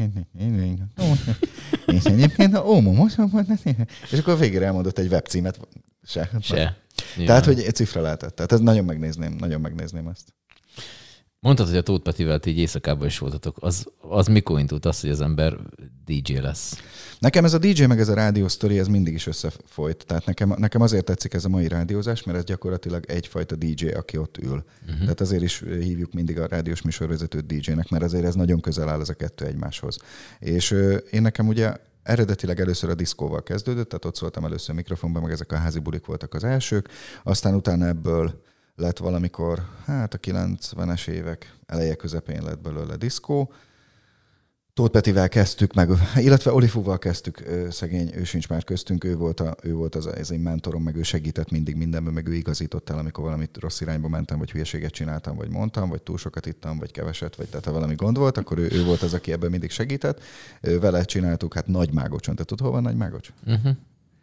[1.86, 3.18] és egyébként ó, most
[4.10, 5.60] és akkor végére elmondott egy webcímet.
[6.04, 6.30] Se.
[6.40, 6.76] Se.
[7.26, 8.34] Tehát, hogy egy cifra lehetett.
[8.34, 10.32] Tehát ez nagyon megnézném, nagyon megnézném ezt.
[11.44, 13.56] Mondtad, hogy a Tóth Petivel így éjszakában is voltatok.
[13.60, 15.58] Az, az mikor indult az, hogy az ember
[16.04, 16.80] DJ lesz?
[17.18, 20.06] Nekem ez a DJ meg ez a rádió sztori, ez mindig is összefolyt.
[20.06, 24.16] Tehát nekem, nekem azért tetszik ez a mai rádiózás, mert ez gyakorlatilag egyfajta DJ, aki
[24.16, 24.64] ott ül.
[24.82, 25.00] Uh-huh.
[25.00, 29.00] Tehát azért is hívjuk mindig a rádiós műsorvezetőt DJ-nek, mert azért ez nagyon közel áll
[29.00, 29.98] ez a kettő egymáshoz.
[30.38, 30.70] És
[31.10, 35.52] én nekem ugye eredetileg először a diszkóval kezdődött, tehát ott szóltam először mikrofonban, meg ezek
[35.52, 36.88] a házi bulik voltak az elsők,
[37.22, 38.42] aztán utána ebből
[38.74, 43.52] lett valamikor, hát a 90-es évek eleje közepén lett belőle diszkó.
[44.74, 49.56] Tóth Petivel kezdtük meg, illetve Olifúval kezdtük, szegény, ő sincs már köztünk, ő volt, a,
[49.62, 52.98] ő volt az, ez egy mentorom, meg ő segített mindig mindenben, meg ő igazított el,
[52.98, 56.90] amikor valamit rossz irányba mentem, vagy hülyeséget csináltam, vagy mondtam, vagy túl sokat ittam, vagy
[56.90, 59.70] keveset, vagy tehát ha valami gond volt, akkor ő, ő volt az, aki ebben mindig
[59.70, 60.20] segített.
[60.60, 62.34] Vele csináltuk, hát Nagy Mágocson.
[62.34, 63.28] Te tudod, hol van Nagy Mágocs?
[63.46, 63.76] Uh-huh.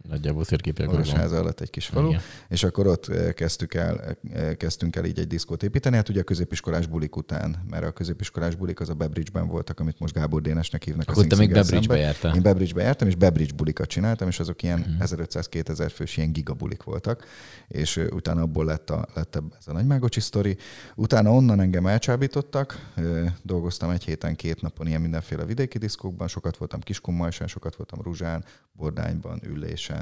[0.08, 0.92] Nagyjából térképek.
[0.92, 2.22] Orosháza alatt egy kis falu, Igen.
[2.50, 6.20] és akkor ott eh, kezdtük el, eh, kezdtünk el így egy diszkót építeni, hát ugye
[6.20, 10.42] a középiskolás bulik után, mert a középiskolás bulik az a Bebridge-ben voltak, amit most Gábor
[10.42, 11.10] Dénesnek hívnak.
[11.10, 12.36] Akkor te még Bebridge-be jártál?
[12.36, 14.80] Én Bebridge-be jártam, és Bebridge bulikat csináltam, és azok ilyen.
[14.80, 15.04] Mhm.
[15.04, 17.26] 1500-2000 fős ilyen gigabulik voltak,
[17.68, 20.58] és utána abból lett, a, lett ez a nagymágocsi sztori.
[20.96, 22.94] Utána onnan engem elcsábítottak,
[23.42, 28.44] dolgoztam egy héten, két napon ilyen mindenféle vidéki diszkókban, sokat voltam Kiskunmajsán, sokat voltam Ruzsán,
[28.80, 29.99] Bordányban, Ülésen.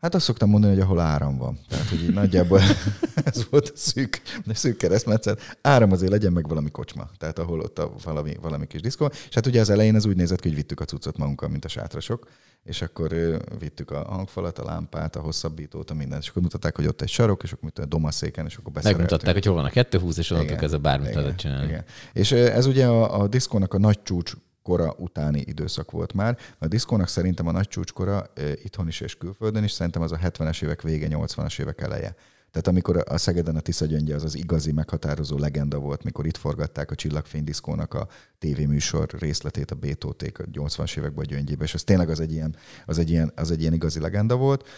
[0.00, 1.58] Hát azt szoktam mondani, hogy ahol áram van.
[1.68, 2.60] Tehát, hogy így nagyjából
[3.24, 5.58] ez volt a szűk, a szűk keresztmetszet.
[5.62, 7.08] Áram azért legyen meg valami kocsma.
[7.18, 9.06] Tehát ahol ott a valami, valami kis diszkó.
[9.06, 11.64] És hát ugye az elején az úgy nézett ki, hogy vittük a cuccot magunkkal, mint
[11.64, 12.28] a sátrasok.
[12.62, 13.14] És akkor
[13.58, 16.22] vittük a hangfalat, a lámpát, a hosszabbítót, a mindent.
[16.22, 19.10] És akkor mutatták, hogy ott egy sarok, és akkor a domaszéken, és akkor beszereltünk.
[19.10, 21.66] Megmutatták, hogy hol van a 220, és onnantól kezdve bármit lehet csinálni.
[21.66, 21.84] Igen.
[22.12, 24.32] És ez ugye a, a diszkónak a nagy csúcs
[24.66, 26.38] kora utáni időszak volt már.
[26.58, 30.62] A diszkónak szerintem a nagy csúcskora itthon is és külföldön is, szerintem az a 70-es
[30.62, 32.14] évek vége, 80-as évek eleje.
[32.50, 36.36] Tehát amikor a Szegeden a Tisza gyöngye az az igazi meghatározó legenda volt, mikor itt
[36.36, 41.82] forgatták a Csillagfénydiszkónak a tévéműsor részletét, a Bétóték a 80-as években a gyöngyébe, és az
[41.82, 44.68] tényleg az egy ilyen, az egy ilyen, az egy ilyen igazi legenda volt.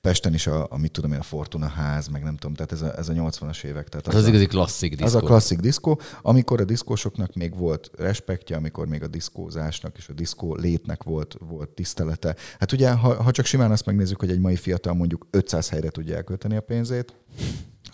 [0.00, 2.82] Pesten is a, a mit tudom én, a Fortuna ház, meg nem tudom, tehát ez
[2.82, 3.88] a, ez a 80-as évek.
[3.88, 5.04] Tehát az, az, az igazi klasszik diszkó.
[5.06, 10.08] Az a klasszik diszkó, amikor a diszkósoknak még volt respektje, amikor még a diszkózásnak és
[10.08, 12.36] a diszkó létnek volt, volt tisztelete.
[12.58, 15.88] Hát ugye, ha, ha csak simán azt megnézzük, hogy egy mai fiatal mondjuk 500 helyre
[15.88, 17.14] tudja elkölteni a pénzét,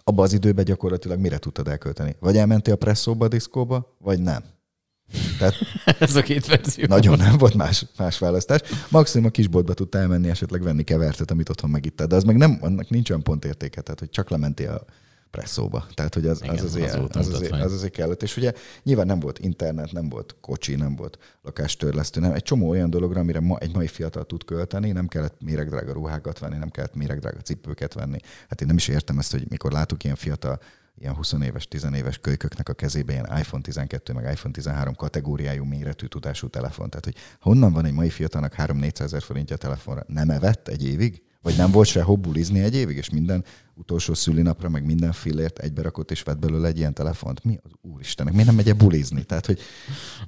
[0.05, 2.17] abban az időben gyakorlatilag mire tudtad elkölteni?
[2.21, 4.43] Vagy elmentél a presszóba a diszkóba, vagy nem?
[5.39, 5.55] Tehát
[5.99, 6.87] Ez a két verzió.
[6.89, 8.61] Nagyon nem volt más, más választás.
[8.91, 12.09] Maximum a kisboltba tudtál elmenni, esetleg venni kevertet, amit otthon megittad.
[12.09, 14.85] De az meg nem, annak nincs olyan pontértéke, tehát hogy csak lementél a
[15.31, 15.87] presszóba.
[15.95, 18.23] Tehát, hogy az, Igen, az, azért, az, az, azért, az azért kellett.
[18.23, 22.33] És ugye nyilván nem volt internet, nem volt kocsi, nem volt lakástörlesztő, nem.
[22.33, 26.39] Egy csomó olyan dologra, amire ma, egy mai fiatal tud költeni, nem kellett méregdrága ruhákat
[26.39, 28.19] venni, nem kellett méregdrága cipőket venni.
[28.49, 30.61] Hát én nem is értem ezt, hogy mikor látok ilyen fiatal
[31.01, 35.65] ilyen 20 éves, 10 éves kölyköknek a kezébe ilyen iPhone 12, meg iPhone 13 kategóriájú
[35.65, 36.91] méretű tudású telefon.
[36.91, 40.05] Tehát, hogy honnan van egy mai fiatalnak 3-400 ezer forintja telefonra?
[40.07, 41.23] Nem evett egy évig?
[41.43, 45.83] Vagy nem volt se hobbulizni egy évig, és minden utolsó szülinapra, meg minden fillért egybe
[45.83, 47.45] rakott, és vett belőle egy ilyen telefont.
[47.45, 48.33] Mi az úristenek?
[48.33, 49.23] Miért nem megy bulizni?
[49.23, 49.61] Tehát, hogy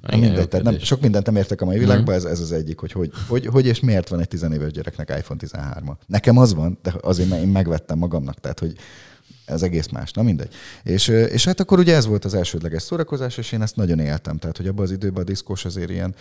[0.07, 2.79] Igen, mindegy, tehát nem, sok mindent nem értek a mai világban, ez, ez az egyik,
[2.79, 5.97] hogy hogy, hogy hogy és miért van egy tizenéves gyereknek iPhone 13-a.
[6.07, 8.75] Nekem az van, de azért én megvettem magamnak, tehát hogy
[9.51, 10.53] ez egész más, na mindegy.
[10.83, 14.37] És, és hát akkor ugye ez volt az elsődleges szórakozás, és én ezt nagyon éltem.
[14.37, 16.15] Tehát, hogy abban az időben a diszkós azért ilyen,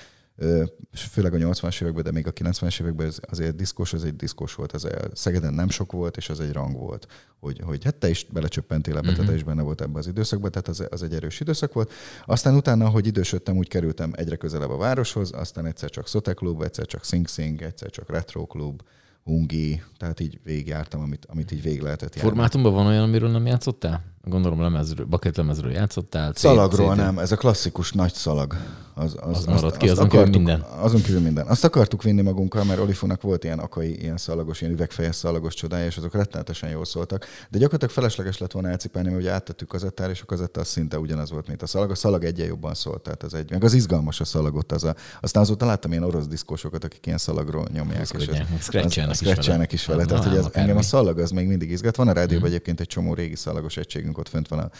[0.92, 4.74] főleg a 80-as években, de még a 90-es években azért diszkós, az egy diszkós volt.
[4.74, 7.06] Ez Szegeden nem sok volt, és az egy rang volt.
[7.40, 9.24] Hogy, hogy hát te is belecsöppentél ebbe, uh-huh.
[9.24, 9.34] te mhm.
[9.34, 11.92] is benne volt ebbe az időszakban, tehát az, az egy erős időszak volt.
[12.26, 16.62] Aztán utána, hogy idősödtem, úgy kerültem egyre közelebb a városhoz, aztán egyszer csak Sote Club,
[16.62, 18.82] egyszer csak Sing Sing, egyszer csak Retro Club,
[19.24, 22.30] Hungi, tehát így végigjártam, amit, amit így végig lehetett járni.
[22.30, 24.04] Formátumban van olyan, amiről nem játszottál?
[24.24, 26.33] Gondolom lemezről, bucket lemezről játszottál.
[26.35, 28.56] Szalagról nem, ez a klasszikus nagy szalag.
[28.94, 30.61] Az, az, az marad ki, azon kívül minden.
[30.61, 31.46] Azon kívül minden.
[31.46, 35.87] Azt akartuk vinni magunkkal, mert Olifunak volt ilyen akai, ilyen szalagos, ilyen üvegfejes szalagos csodája,
[35.87, 37.26] és azok rettenetesen jól szóltak.
[37.50, 40.98] De gyakorlatilag felesleges lett volna elcipelni, mert ugye áttettük kazettára, és a kazetta az szinte
[40.98, 41.90] ugyanaz volt, mint a szalag.
[41.90, 44.72] A szalag egyen jobban szólt, tehát az egy, meg az izgalmas a szalagot.
[44.72, 48.00] Az a, aztán azóta láttam ilyen orosz diszkósokat, akik ilyen szalagról nyomják.
[48.00, 48.26] És
[49.14, 50.04] scratchelnek is vele.
[50.04, 51.96] Tehát, hogy engem a szalag az még mindig izgat.
[51.96, 52.46] Van a rádióban mhm.
[52.46, 53.76] egyébként egy csomó régi szalagos
[54.11, 54.70] egységünk, ott fönt van a,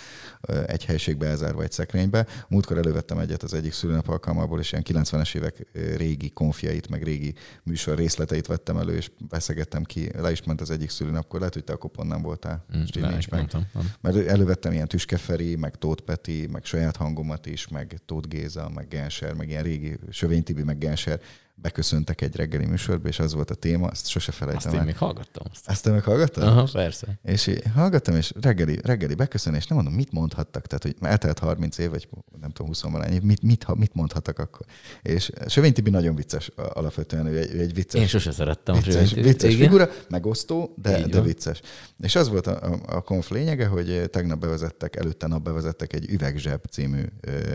[0.67, 2.27] egy helységbe elzárva egy szekrénybe.
[2.49, 5.67] Múltkor elővettem egyet az egyik szülőnap alkalmából, és ilyen 90-es évek
[5.97, 10.11] régi konfiait, meg régi műsor részleteit vettem elő, és veszegettem ki.
[10.19, 12.65] Le is ment az egyik szülőnapkor, lehet, hogy te akkor pont nem voltál.
[12.77, 13.53] Mm, nincs meg.
[13.53, 13.93] Nem, nem.
[14.01, 18.89] Mert elővettem ilyen Tüskeferi, meg Tóth Peti, meg saját hangomat is, meg Tóth Géza, meg
[18.89, 21.21] Genser, meg ilyen régi Sövény Tibi, meg Genser
[21.63, 24.97] beköszöntek egy reggeli műsorba, és az volt a téma, azt sose felejtem Azt én még
[24.97, 25.47] hallgattam.
[25.51, 26.43] Azt, azt te meg hallgattad?
[26.43, 27.19] Aha, persze.
[27.23, 31.91] És hallgattam, és reggeli, reggeli beköszönés, nem mondom, mit mondhattak, tehát hogy eltelt 30 év,
[31.91, 32.09] vagy
[32.41, 34.67] nem tudom, 20 valány év, mit, mit, mit mondhattak akkor.
[35.03, 38.01] És Sövény Tibi nagyon vicces alapvetően, ő egy, ő egy vicces.
[38.01, 41.61] Én sose szerettem vicces, a vicces figura, megosztó, de, de vicces.
[42.01, 46.11] És az volt a, a, a konf lényege, hogy tegnap bevezettek, előtte nap bevezettek egy
[46.11, 47.03] üvegzseb című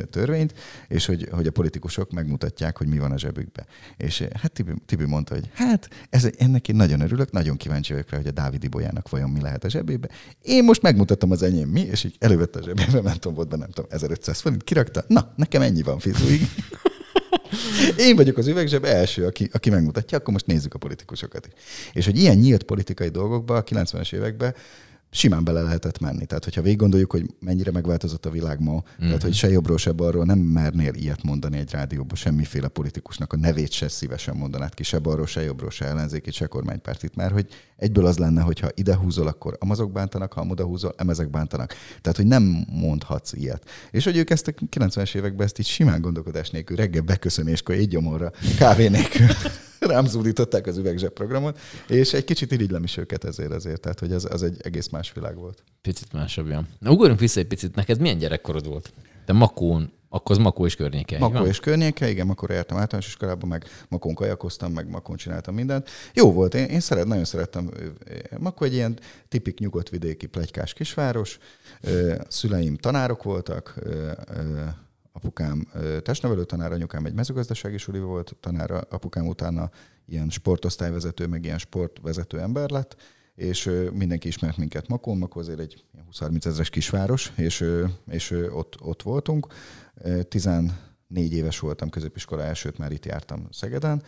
[0.10, 0.54] törvényt,
[0.88, 3.65] és hogy, hogy a politikusok megmutatják, hogy mi van a zsebükbe.
[3.97, 7.91] És eh, hát Tibi, Tibi mondta, hogy hát ez, ennek én nagyon örülök, nagyon kíváncsi
[7.91, 10.08] vagyok rá, hogy a Dávidi Bolyának vajon mi lehet a zsebébe.
[10.41, 13.62] Én most megmutatom az enyém mi, és így elővette a zsebébe, nem tudom, volt benne,
[13.62, 16.41] nem tudom, 1500 forint, kirakta, na, nekem ennyi van fizuig.
[17.97, 21.49] Én vagyok az üvegzseb első, aki, aki megmutatja, akkor most nézzük a politikusokat.
[21.93, 24.55] És hogy ilyen nyílt politikai dolgokban a 90-es években
[25.15, 26.25] simán bele lehetett menni.
[26.25, 29.06] Tehát, hogyha végig gondoljuk, hogy mennyire megváltozott a világ ma, mm-hmm.
[29.06, 33.38] tehát, hogy se jobbról, se balról nem mernél ilyet mondani egy rádióban, semmiféle politikusnak a
[33.38, 37.47] nevét se szívesen mondanád ki, se balról, se jobbról, se ellenzékit, se kormánypártit, mert hogy
[37.78, 41.73] egyből az lenne, hogy ha ide húzol, akkor amazok bántanak, ha oda húzol, emezek bántanak.
[42.01, 43.69] Tehát, hogy nem mondhatsz ilyet.
[43.91, 47.88] És hogy ők ezt a 90-es években ezt így simán gondolkodás nélkül, reggel beköszönéskor, egy
[47.88, 49.28] gyomorra, kávé nélkül
[49.86, 54.28] rám zúdították az üvegzsebprogramot, és egy kicsit irigylem is őket ezért azért, tehát hogy az,
[54.32, 55.63] az egy egész más világ volt.
[55.82, 56.63] Picit másabb, ja.
[56.80, 58.93] Na, ugorjunk vissza egy picit, neked milyen gyerekkorod volt?
[59.26, 61.19] Te Makón, akkor az Makó és környéke.
[61.19, 61.48] Makó van?
[61.48, 65.89] és környéke, igen, akkor jártam általános iskolában, meg Makón kajakoztam, meg Makón csináltam mindent.
[66.13, 67.71] Jó volt, én, én szeret, nagyon szerettem.
[68.38, 71.39] Makó egy ilyen tipik nyugodt vidéki plegykás kisváros.
[72.28, 73.76] Szüleim tanárok voltak,
[75.15, 75.67] apukám
[76.01, 79.69] testnevelő tanár, anyukám egy mezőgazdasági suli volt tanára, apukám utána
[80.06, 82.95] ilyen sportosztályvezető, meg ilyen sportvezető ember lett,
[83.36, 87.65] és mindenki ismert minket Makón, Makó azért egy 20-30 ezeres kisváros, és,
[88.08, 89.47] és ott, ott voltunk.
[90.30, 90.73] 14
[91.10, 94.04] éves voltam középiskola elsőt, már itt jártam Szegeden,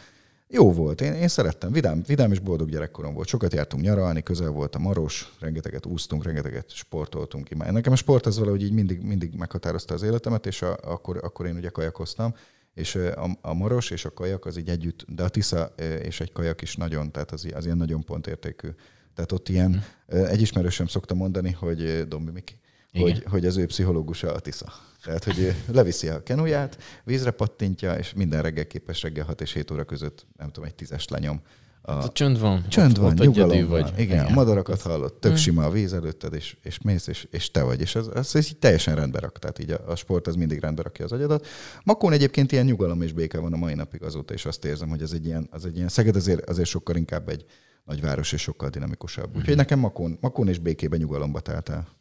[0.49, 3.27] jó volt, én, én szerettem, vidám, vidám és boldog gyerekkorom volt.
[3.27, 7.55] Sokat jártunk nyaralni, közel volt a Maros, rengeteget úsztunk, rengeteget sportoltunk ki.
[7.55, 11.45] Nekem a sport az valahogy így mindig, mindig meghatározta az életemet, és a, akkor, akkor
[11.45, 12.35] én ugye kajakoztam,
[12.73, 16.31] és a, a Maros és a kajak az így együtt, de a Tisza és egy
[16.31, 18.69] kajak is nagyon, tehát az, az ilyen nagyon pontértékű.
[19.15, 19.83] Tehát ott ilyen,
[20.15, 20.23] mm.
[20.23, 22.59] egy ismerősöm szokta mondani, hogy Dombi Miki,
[22.91, 24.73] hogy, hogy az ő pszichológusa a Tisza.
[25.03, 29.71] Tehát, hogy leviszi a kenuját, vízre pattintja, és minden reggel képes reggel 6 és 7
[29.71, 31.41] óra között, nem tudom, egy tízes lenyom.
[31.81, 32.67] A, hát csönd van.
[32.67, 33.87] Csönd van, ott nyugalom vagy.
[33.87, 35.39] Igen, igen, a madarakat hallott, tök hmm.
[35.39, 37.81] sima a víz előtted, és, és mész, és, és te vagy.
[37.81, 39.39] És az, az, az így teljesen rendbe rak.
[39.39, 41.47] Tehát így a, a sport az mindig rendbe rakja az agyadat.
[41.83, 45.01] Makón egyébként ilyen nyugalom és béke van a mai napig azóta, és azt érzem, hogy
[45.01, 47.45] ez egy ilyen, az egy ilyen Szeged azért, azért sokkal inkább egy
[47.85, 49.29] nagyváros, és sokkal dinamikusabb.
[49.29, 49.55] Úgyhogy hmm.
[49.55, 51.96] nekem Makón, Makón és békében nyugalomba telt el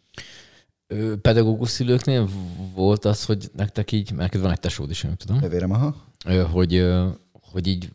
[1.22, 2.29] pedagógus szülőknél
[2.75, 5.38] volt az, hogy nektek így, mert van egy tesód is, nem tudom.
[5.38, 5.96] Növérem, aha.
[6.53, 6.87] Hogy,
[7.33, 7.92] hogy így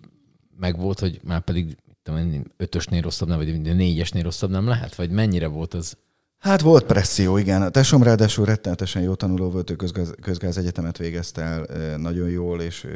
[0.57, 4.95] meg volt, hogy már pedig tudom, ötösnél rosszabb nem, vagy négyesnél rosszabb nem lehet?
[4.95, 5.97] Vagy mennyire volt az?
[6.37, 7.61] Hát volt presszió, igen.
[7.61, 12.61] A tesóm ráadásul rettenetesen jó tanuló volt, ő közgáz, közgáz egyetemet végezte el nagyon jól,
[12.61, 12.87] és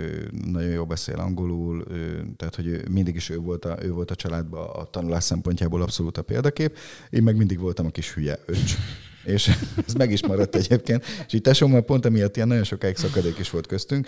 [0.45, 1.83] nagyon jól beszél angolul,
[2.37, 6.17] tehát hogy mindig is ő volt a, ő volt a családban a tanulás szempontjából abszolút
[6.17, 6.77] a példakép.
[7.09, 8.75] Én meg mindig voltam a kis hülye öcs
[9.25, 9.47] és
[9.87, 11.05] ez meg is maradt egyébként.
[11.27, 14.07] És így tesómmal pont emiatt ilyen nagyon sokáig szakadék is volt köztünk.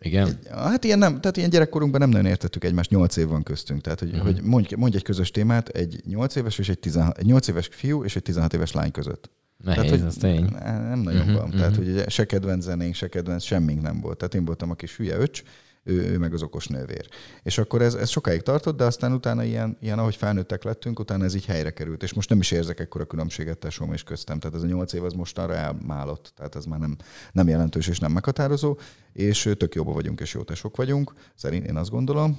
[0.00, 0.38] Igen.
[0.50, 3.80] Hát ilyen, nem, tehát ilyen gyerekkorunkban nem nagyon értettük egymást, nyolc év van köztünk.
[3.80, 4.24] Tehát, hogy, uh-huh.
[4.24, 7.68] hogy mondj, mondj, egy közös témát egy nyolc éves és egy, 16, egy 8 éves
[7.72, 9.30] fiú és egy 16 éves lány között.
[9.64, 10.44] Nehéz, tehát, hogy tény.
[10.64, 11.44] Nem nagyon uh-huh, van.
[11.44, 11.58] Uh-huh.
[11.58, 14.16] Tehát, hogy se kedvenc zenénk, se kedvenc semmink nem volt.
[14.18, 15.42] Tehát én voltam a kis hülye öcs,
[15.88, 17.08] ő, ő meg az okos nővér.
[17.42, 21.24] És akkor ez, ez sokáig tartott, de aztán utána ilyen, ilyen, ahogy felnőttek lettünk, utána
[21.24, 22.02] ez így helyre került.
[22.02, 24.38] És most nem is érzek ekkora különbséget tesóm és köztem.
[24.38, 26.32] Tehát ez a nyolc év az mostanra elmálott.
[26.36, 26.96] Tehát ez már nem,
[27.32, 28.78] nem jelentős és nem meghatározó.
[29.12, 32.38] És tök jóba vagyunk, és jó tesók vagyunk, szerint én azt gondolom,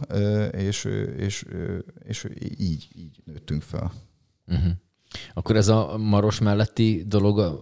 [0.52, 1.46] és, és,
[2.04, 3.92] és így, így nőttünk fel.
[4.48, 4.72] Uh-huh.
[5.34, 7.60] Akkor ez a Maros melletti dolog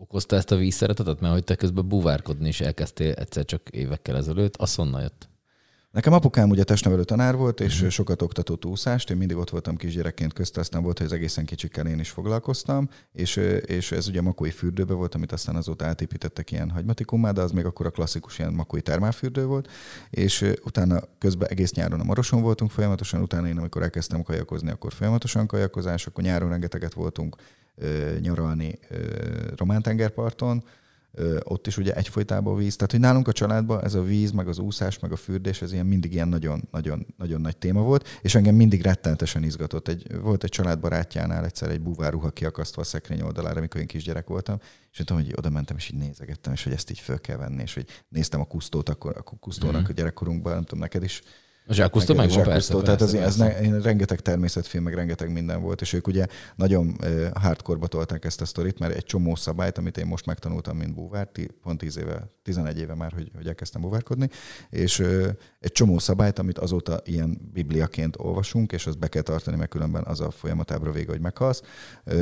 [0.00, 1.20] okozta ezt a vízszeretetet?
[1.20, 5.28] Mert hogy te közben buvárkodni is elkezdtél egyszer csak évekkel ezelőtt, az honnan jött?
[5.90, 7.90] Nekem apukám ugye testnevelő tanár volt, és uh-huh.
[7.90, 9.10] sokat oktatott úszást.
[9.10, 12.88] Én mindig ott voltam kisgyerekként közt, aztán volt, hogy az egészen kicsikkel én is foglalkoztam,
[13.12, 17.50] és, és ez ugye makói fürdőbe volt, amit aztán azóta átépítettek ilyen hagymatikummal, de az
[17.50, 19.70] még akkor a klasszikus ilyen makói termálfürdő volt,
[20.10, 24.92] és utána közben egész nyáron a Maroson voltunk folyamatosan, utána én amikor elkezdtem kajakozni, akkor
[24.92, 27.36] folyamatosan kajakozás, akkor nyáron rengeteget voltunk
[28.20, 28.78] nyaralni
[29.56, 30.64] Román tengerparton,
[31.42, 32.76] ott is ugye egyfolytában víz.
[32.76, 35.72] Tehát, hogy nálunk a családban ez a víz, meg az úszás, meg a fürdés, ez
[35.72, 39.88] ilyen mindig ilyen nagyon, nagyon, nagyon nagy téma volt, és engem mindig rettenetesen izgatott.
[39.88, 44.58] Egy, volt egy családbarátjánál egyszer egy búváruha kiakasztva a szekrény oldalára, amikor én kisgyerek voltam,
[44.92, 47.62] és tudom, hogy oda mentem, és így nézegettem, és hogy ezt így föl kell venni,
[47.62, 49.90] és hogy néztem a kusztót, akkor a kusztónak mm-hmm.
[49.90, 51.22] a gyerekkorunkban, nem tudom, neked is
[51.68, 53.56] a Zsákusztó meg van, persze, Tehát persze, az, persze.
[53.56, 56.26] Ez ne, rengeteg természetfilm, meg rengeteg minden volt, és ők ugye
[56.56, 56.96] nagyon
[57.34, 61.28] hardcore tolták ezt a sztorit, mert egy csomó szabályt, amit én most megtanultam, mint búvár,
[61.62, 64.28] pont 10 éve, 11 éve már, hogy, hogy elkezdtem búvárkodni,
[64.70, 65.02] és
[65.60, 70.04] egy csomó szabályt, amit azóta ilyen bibliaként olvasunk, és azt be kell tartani, mert különben
[70.06, 71.62] az a folyamatábra vége, hogy meghalsz.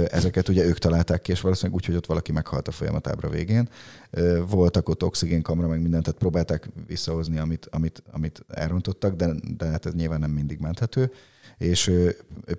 [0.07, 3.69] Ezeket ugye ők találták ki, és valószínűleg úgy, hogy ott valaki meghalt a folyamatábra végén.
[4.49, 9.87] Voltak ott oxigénkamra, meg mindent, tehát próbálták visszahozni, amit, amit, amit elrontottak, de de hát
[9.87, 11.13] ez nyilván nem mindig menthető.
[11.59, 11.93] És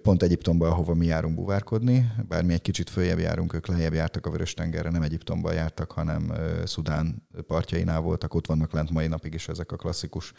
[0.01, 4.25] pont Egyiptomban, ahova mi járunk buvárkodni, bár mi egy kicsit följebb járunk, ők lejjebb jártak
[4.25, 6.33] a Vörös-tengerre, nem Egyiptomban jártak, hanem
[6.65, 10.33] Szudán partjainál voltak, ott vannak lent mai napig is ezek a klasszikus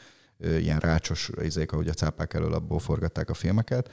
[0.45, 3.91] ilyen rácsos izék, ahogy a cápák elől abból forgatták a filmeket.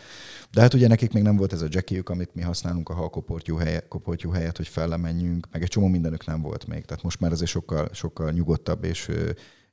[0.52, 3.56] De hát ugye nekik még nem volt ez a jackie amit mi használunk a halkoportyú
[3.56, 6.86] helyet, koportyú helyet, hogy fellemenjünk, meg egy csomó mindenük nem volt még.
[6.86, 9.12] Tehát most már azért sokkal, sokkal nyugodtabb és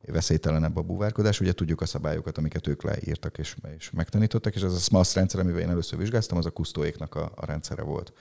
[0.06, 1.40] veszélytelenebb a búvárkodás.
[1.40, 5.40] Ugye tudjuk a szabályokat, amiket ők leírtak és, és megtanítottak, és az a SMAS rendszer,
[5.40, 8.12] amivel én először vizsgáztam, az a kusztóéknak a, a rendszere volt.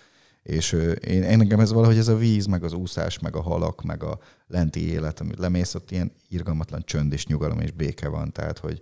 [0.44, 3.84] És én, én engem ez valahogy ez a víz, meg az úszás, meg a halak,
[3.84, 8.32] meg a lenti élet, amit lemész, ott ilyen irgalmatlan csönd és nyugalom és béke van.
[8.32, 8.82] Tehát, hogy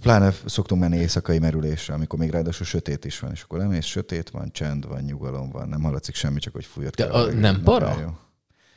[0.00, 4.30] pláne szoktunk menni éjszakai merülésre, amikor még ráadásul sötét is van, és akkor lemész, sötét
[4.30, 6.96] van, csend van, nyugalom van, nem hallatszik semmi, csak hogy fújott.
[6.96, 8.00] De a, nem para?
[8.00, 8.08] Jó.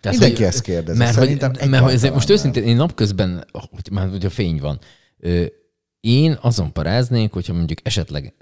[0.06, 0.98] Tehát, Mindenki hogy, ezt kérdezi.
[0.98, 4.80] Mert, hogy, mert ezért most őszintén, én napközben, hogy már ugye fény van,
[6.00, 8.34] én azon paráznék, hogyha mondjuk esetleg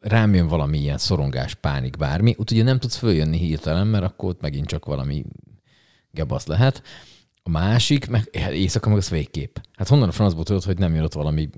[0.00, 4.28] rám jön valami ilyen szorongás, pánik, bármi, ott ugye nem tudsz följönni hirtelen, mert akkor
[4.28, 5.24] ott megint csak valami
[6.10, 6.82] gebasz lehet.
[7.42, 9.56] A másik, meg éjszaka meg az végképp.
[9.72, 11.48] Hát honnan a francból tudod, hogy nem jön ott valami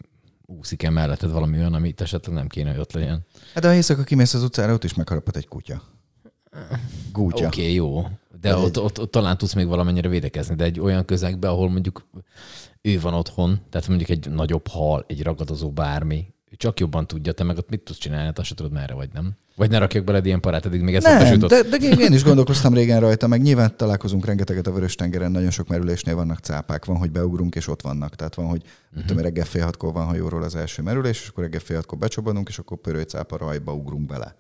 [0.47, 3.27] úszik el melletted valami olyan, amit esetleg nem kéne, hogy ott legyen.
[3.55, 5.83] Hát de ha éjszaka kimész az utcára, ott is megharaphat egy kutya.
[7.13, 7.47] Gútya.
[7.47, 8.07] Oké, okay, jó.
[8.41, 12.07] De ott, ott, ott, talán tudsz még valamennyire védekezni, de egy olyan közegbe, ahol mondjuk
[12.83, 17.33] ő van otthon, tehát mondjuk egy nagyobb hal, egy ragadozó bármi, ő csak jobban tudja,
[17.33, 19.33] te meg ott mit tudsz csinálni, hát azt se tudod merre vagy, nem?
[19.57, 22.75] Vagy ne rakjak beled ilyen parát, eddig még ezt nem, de, de, én is gondolkoztam
[22.75, 27.11] régen rajta, meg nyilván találkozunk rengeteget a Vörös-tengeren, nagyon sok merülésnél vannak cápák, van, hogy
[27.11, 28.17] beugrunk, és ott vannak.
[28.17, 29.05] Tehát van, hogy uh-huh.
[29.07, 32.49] tudom, reggel fél hatkor van hajóról az első merülés, és akkor reggel fél hatkor becsobbanunk,
[32.49, 34.37] és akkor cápa rajba ugrunk bele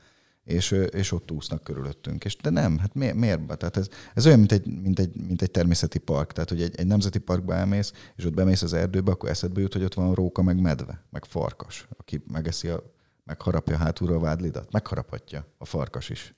[0.50, 2.24] és, és ott úsznak körülöttünk.
[2.24, 3.14] És de nem, hát miért?
[3.14, 3.46] miért?
[3.46, 6.32] Tehát ez, ez olyan, mint egy, mint, egy, mint egy természeti park.
[6.32, 9.72] Tehát, hogy egy, egy nemzeti parkba elmész, és ott bemész az erdőbe, akkor eszedbe jut,
[9.72, 12.82] hogy ott van róka, meg medve, meg farkas, aki megeszi a,
[13.24, 14.72] megharapja hátulra a vádlidat.
[14.72, 16.34] Megharaphatja a farkas is.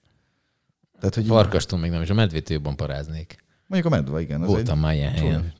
[0.99, 3.37] Tehát, hogy Farkastól még nem, és a medvétől jobban paráznék.
[3.67, 4.41] Mondjuk a medve, igen.
[4.41, 5.53] Voltam már ilyen helyen.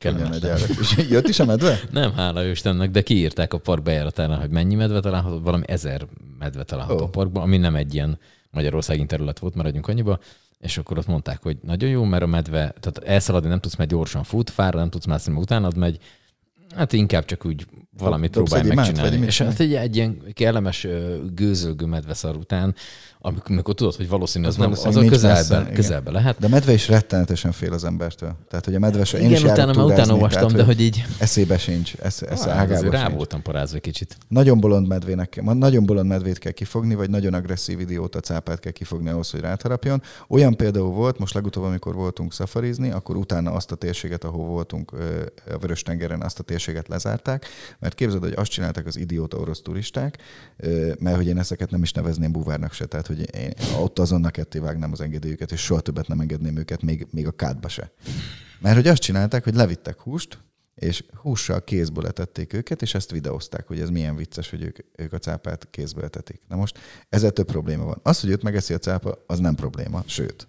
[0.79, 1.79] És jött is a medve?
[1.91, 6.07] Nem, hála Istennek, de kiírták a park bejáratánál, hogy mennyi medve található, valami ezer
[6.39, 7.03] medve található oh.
[7.03, 8.19] a parkban, ami nem egy ilyen
[8.53, 10.19] Magyarországi terület volt, maradjunk annyiba,
[10.59, 13.89] és akkor ott mondták, hogy nagyon jó, mert a medve, tehát elszaladni nem tudsz, mert
[13.89, 15.99] gyorsan fut, fára nem tudsz mászni, mert utánad megy,
[16.75, 17.65] Hát inkább csak úgy
[17.97, 19.25] valamit próbálj megcsinálni.
[19.25, 20.87] és hát egy, egy ilyen kellemes
[21.33, 22.75] gőzölgő medveszar után
[23.25, 26.39] amikor tudod, hogy valószínű az, az, nem, az a közelben, közelbe lehet.
[26.39, 28.35] De a medve is rettenetesen fél az embertől.
[28.49, 30.81] Tehát, hogy a medve se, én igen, is utána, már utána olvastam, tehát, de hogy
[30.81, 31.05] így...
[31.19, 33.15] Eszébe sincs, esze, esze ah, ágába rá sincs.
[33.15, 34.17] voltam parázva kicsit.
[34.27, 39.09] Nagyon bolond medvének, nagyon bolond medvét kell kifogni, vagy nagyon agresszív idióta cápát kell kifogni
[39.09, 40.01] ahhoz, hogy rátharapjon.
[40.27, 44.91] Olyan például volt, most legutóbb, amikor voltunk szafarizni, akkor utána azt a térséget, ahol voltunk
[45.53, 47.45] a Vörös-tengeren, azt a térséget lezárták,
[47.79, 50.17] mert képzeld, hogy azt csináltak az idióta orosz turisták,
[50.99, 54.59] mert hogy én ezeket nem is nevezném buvárnak se, tehát hogy én ott azonnal ketté
[54.59, 57.91] vágnám az engedélyüket, és soha többet nem engedném őket, még, még a kádba se.
[58.59, 60.37] Mert hogy azt csinálták, hogy levittek húst,
[60.75, 65.13] és hússal kézbe letették őket, és ezt videózták, hogy ez milyen vicces, hogy ők, ők
[65.13, 66.41] a cápát kézbe letetik.
[66.47, 67.99] Na most ezzel több probléma van.
[68.03, 70.47] Az, hogy őt megeszi a cápa, az nem probléma, sőt.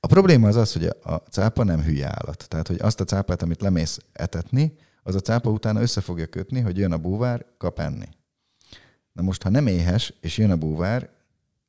[0.00, 2.48] A probléma az az, hogy a cápa nem hülye állat.
[2.48, 6.60] Tehát, hogy azt a cápát, amit lemész etetni, az a cápa utána össze fogja kötni,
[6.60, 8.08] hogy jön a búvár, kap enni.
[9.12, 11.10] Na most, ha nem éhes, és jön a búvár,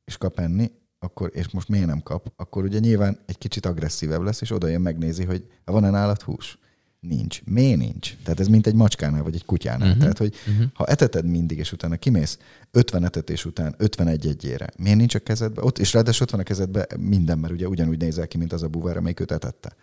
[0.06, 4.22] és kap enni, akkor, és most miért nem kap, akkor ugye nyilván egy kicsit agresszívebb
[4.22, 6.58] lesz, és oda jön megnézi, hogy van-e nálad hús.
[7.00, 7.42] Nincs.
[7.44, 8.16] Miért nincs?
[8.24, 9.88] Tehát ez mint egy macskánál, vagy egy kutyánál.
[9.88, 10.02] Uh-huh.
[10.02, 10.66] Tehát, hogy uh-huh.
[10.74, 12.40] ha eteted mindig, és utána kimész
[12.72, 15.64] 50 etetés után 51 egyére, miért nincs a kezedbe?
[15.64, 18.64] Ott, és ráadásul ott van a kezedbe minden, mert ugye ugyanúgy nézel ki, mint az
[18.64, 19.76] a búvár, amelyik őt etette.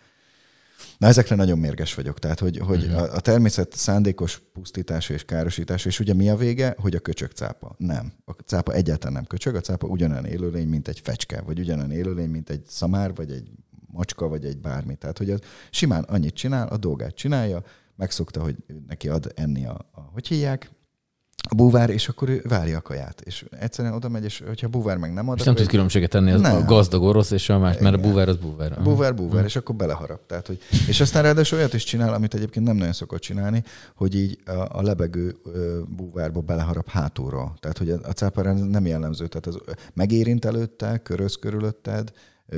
[0.97, 2.19] Na ezekre nagyon mérges vagyok.
[2.19, 3.01] Tehát, hogy, hogy uh-huh.
[3.01, 6.75] a, a természet szándékos pusztítása és károsítása, és ugye mi a vége?
[6.77, 7.75] Hogy a köcsög cápa.
[7.77, 8.13] Nem.
[8.25, 12.29] A cápa egyáltalán nem köcsög, a cápa ugyanolyan élőlény, mint egy fecske, vagy ugyanolyan élőlény,
[12.29, 13.51] mint egy szamár, vagy egy
[13.91, 14.95] macska, vagy egy bármi.
[14.95, 15.39] Tehát, hogy az
[15.71, 17.63] simán annyit csinál, a dolgát csinálja,
[17.95, 18.55] megszokta, hogy
[18.87, 20.71] neki ad enni a, a hogy hívják,
[21.49, 23.21] a búvár, és akkor ő várja a kaját.
[23.21, 25.37] És egyszerűen oda megy, és hogyha a búvár meg nem ad...
[25.39, 26.55] És nem tud különbséget tenni az nem.
[26.55, 28.81] a gazdag orosz és a más, mert a búvár az búvár.
[28.81, 29.45] Búvár, búvár, hmm.
[29.45, 30.25] és akkor beleharap.
[30.27, 33.63] Tehát, hogy, és aztán ráadásul olyat is csinál, amit egyébként nem nagyon szokott csinálni,
[33.95, 35.35] hogy így a, a lebegő
[35.87, 37.55] búvárba beleharap hátulról.
[37.59, 39.27] Tehát, hogy a, a cápára nem jellemző.
[39.27, 39.57] Tehát az
[39.93, 42.11] megérint előtte, köröz körülötted,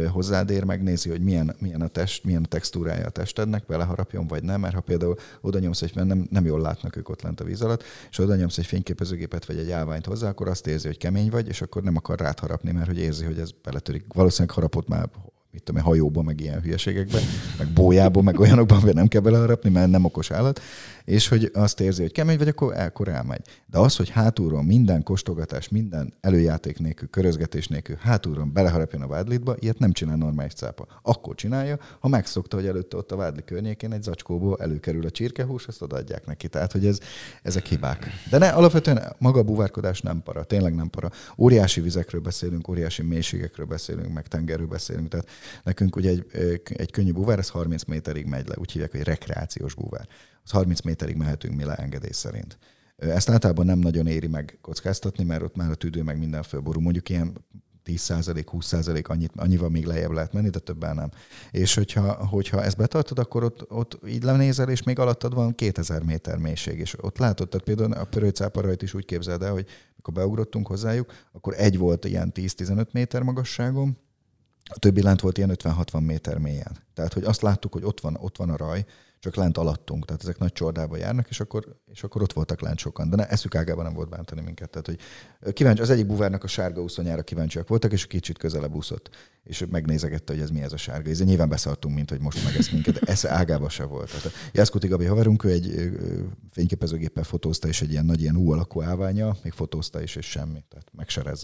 [0.10, 4.43] hozzád ér, megnézi, hogy milyen, milyen a test, milyen a textúrája a testednek, beleharapjon vagy
[4.43, 7.41] nem, mert ha például oda nyomsz egy, mert nem, nem jól látnak ők ott lent
[7.41, 10.88] a víz alatt, és oda nyomsz egy fényképezőgépet vagy egy állványt hozzá, akkor azt érzi,
[10.88, 14.06] hogy kemény vagy, és akkor nem akar rád harapni, mert hogy érzi, hogy ez beletörik.
[14.13, 15.10] Valószínűleg harapott már
[15.52, 17.19] mit tudom én, hajóba, meg ilyen hülyeségekbe,
[17.58, 20.62] meg bójába, meg olyanokban, hogy nem kell beleharapni, mert nem okos állat,
[21.05, 23.41] és hogy azt érzi, hogy kemény vagy, akkor, akkor elmegy.
[23.65, 29.55] De az, hogy hátulról minden kostogatás, minden előjáték nélkül, körözgetés nélkül hátulról beleharapjon a vádlitba,
[29.59, 30.87] ilyet nem csinál normális cápa.
[31.01, 35.67] Akkor csinálja, ha megszokta, hogy előtte ott a vádli környékén egy zacskóból előkerül a csirkehús,
[35.67, 36.47] azt odaadják neki.
[36.47, 36.99] Tehát, hogy ez,
[37.43, 38.07] ezek hibák.
[38.29, 41.09] De ne, alapvetően maga a buvárkodás nem para, tényleg nem para.
[41.37, 45.07] Óriási vizekről beszélünk, óriási mélységekről beszélünk, meg tengerről beszélünk.
[45.07, 45.27] Tehát
[45.63, 46.25] nekünk ugye egy,
[46.63, 50.07] egy könnyű buvár, ez 30 méterig megy le, úgy hívják, hogy rekreációs buvár
[50.45, 52.58] az 30 méterig mehetünk mi le engedély szerint.
[52.97, 56.81] Ezt általában nem nagyon éri meg kockáztatni, mert ott már a tüdő meg minden fölborul.
[56.81, 57.34] Mondjuk ilyen
[57.86, 61.10] 10%, 20% annyit, annyival még lejjebb lehet menni, de többen nem.
[61.52, 66.04] És hogyha, hogyha ezt betartod, akkor ott, ott így lenézel, és még alattad van 2000
[66.04, 66.79] méter mélység.
[66.79, 71.13] És ott látod, tehát például a pörőcáparajt is úgy képzeld el, hogy mikor beugrottunk hozzájuk,
[71.31, 73.98] akkor egy volt ilyen 10-15 méter magasságom,
[74.69, 76.77] a többi lent volt ilyen 50-60 méter mélyen.
[76.93, 78.85] Tehát, hogy azt láttuk, hogy ott van, ott van a raj,
[79.26, 82.78] csak lent alattunk, tehát ezek nagy csordába járnak, és akkor, és akkor ott voltak lent
[82.78, 83.10] sokan.
[83.10, 84.69] De ne, eszük ágában nem volt bántani minket.
[84.69, 85.00] Tehát, hogy
[85.54, 89.10] kíváncsi, az egyik buvárnak a sárga úszonyára kíváncsiak voltak, és kicsit közelebb úszott,
[89.44, 91.10] és megnézegette, hogy ez mi ez a sárga.
[91.10, 94.08] Ez nyilván beszartunk, mint hogy most meg ezt minket, de esze se volt.
[94.08, 95.92] Tehát Jászkuti Gabi haverunk, ő egy
[96.52, 100.63] fényképezőgéppel fotózta, és egy ilyen nagy ilyen U alakú állványa, még fotózta is, és semmi.
[100.69, 101.36] Tehát meg se.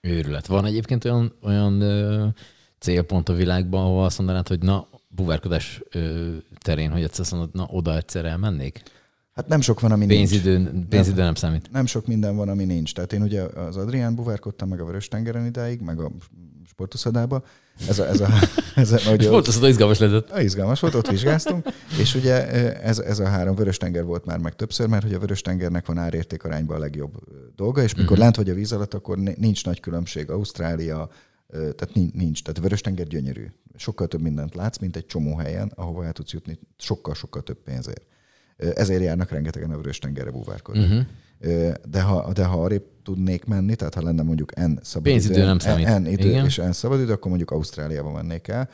[0.00, 0.46] Őrület.
[0.46, 1.82] Van egyébként olyan, olyan
[2.78, 5.82] célpont a világban, ahol azt mondanád, hogy na, buvárkodás
[6.60, 8.82] terén, hogy egyszer mondod, na oda egyszer elmennék?
[9.34, 10.88] Hát nem sok van, ami pénzidő, nincs.
[10.88, 11.68] Pénzidő nem, nem számít.
[11.70, 12.94] Nem sok minden van, ami nincs.
[12.94, 16.10] Tehát én ugye az Adrián buvárkodtam, meg a Vörös-tengeren idáig, meg a
[16.66, 17.44] sportuszadába.
[17.88, 18.28] Ez a, ez a,
[18.74, 20.38] ez a, ugye, sportuszada izgalmas lett.
[20.38, 21.66] Izgalmas volt, ott vizsgáztunk.
[22.00, 22.48] és ugye
[22.80, 26.44] ez, ez a három Vörös-tenger volt már meg többször, mert hogy a Vörös-tengernek van árérték
[26.44, 27.12] arányban a legjobb
[27.56, 28.22] dolga, és mikor uh-huh.
[28.22, 30.30] lent vagy a víz alatt, akkor nincs nagy különbség.
[30.30, 31.08] Ausztrália,
[31.52, 32.42] tehát nincs.
[32.42, 33.46] Tehát Vörös-tenger gyönyörű
[33.76, 38.06] sokkal több mindent látsz, mint egy csomó helyen, ahova el tudsz jutni sokkal-sokkal több pénzért.
[38.56, 40.84] Ezért járnak rengetegen a vörös tengerre búvárkodni.
[40.84, 41.04] Uh-huh.
[41.88, 45.44] De ha, de ha arrébb tudnék menni, tehát ha lenne mondjuk N szabad Pénzidő idő,
[45.44, 45.98] nem számít.
[45.98, 46.44] N idő Igen.
[46.44, 48.68] és N szabad idő, akkor mondjuk Ausztráliába mennék el.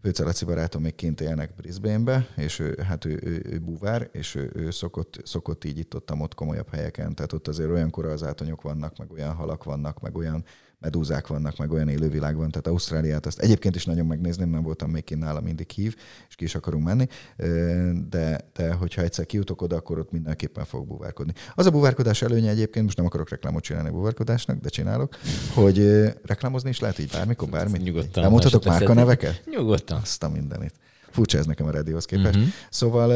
[0.00, 4.34] Pőce Laci barátom még kint élnek Brisbane-be, és ő, hát ő, ő, ő búvár, és
[4.34, 7.14] ő, ő szokott, szokott így itt ott, ott komolyabb helyeken.
[7.14, 10.44] Tehát ott azért olyan átonyok vannak, meg olyan halak vannak, meg olyan
[10.82, 14.90] medúzák vannak, meg olyan élővilág van, tehát Ausztráliát azt egyébként is nagyon megnézném, nem voltam
[14.90, 15.96] még kint nála, mindig hív,
[16.28, 17.06] és ki is akarunk menni,
[18.10, 21.32] de, de hogyha egyszer kijutok oda, akkor ott mindenképpen fog buvárkodni.
[21.54, 25.16] Az a buvárkodás előnye egyébként, most nem akarok reklámot csinálni a buvárkodásnak, de csinálok,
[25.54, 25.78] hogy
[26.24, 27.82] reklámozni is lehet így bármikor, bármit.
[27.82, 28.22] Nyugodtan.
[28.22, 29.42] Nem mondhatok márkaneveket?
[29.50, 30.00] Nyugodtan.
[30.00, 30.72] Azt a mindenit.
[31.10, 32.36] Furcsa ez nekem a rádióhoz képest.
[32.36, 32.52] Uh-huh.
[32.70, 33.10] Szóval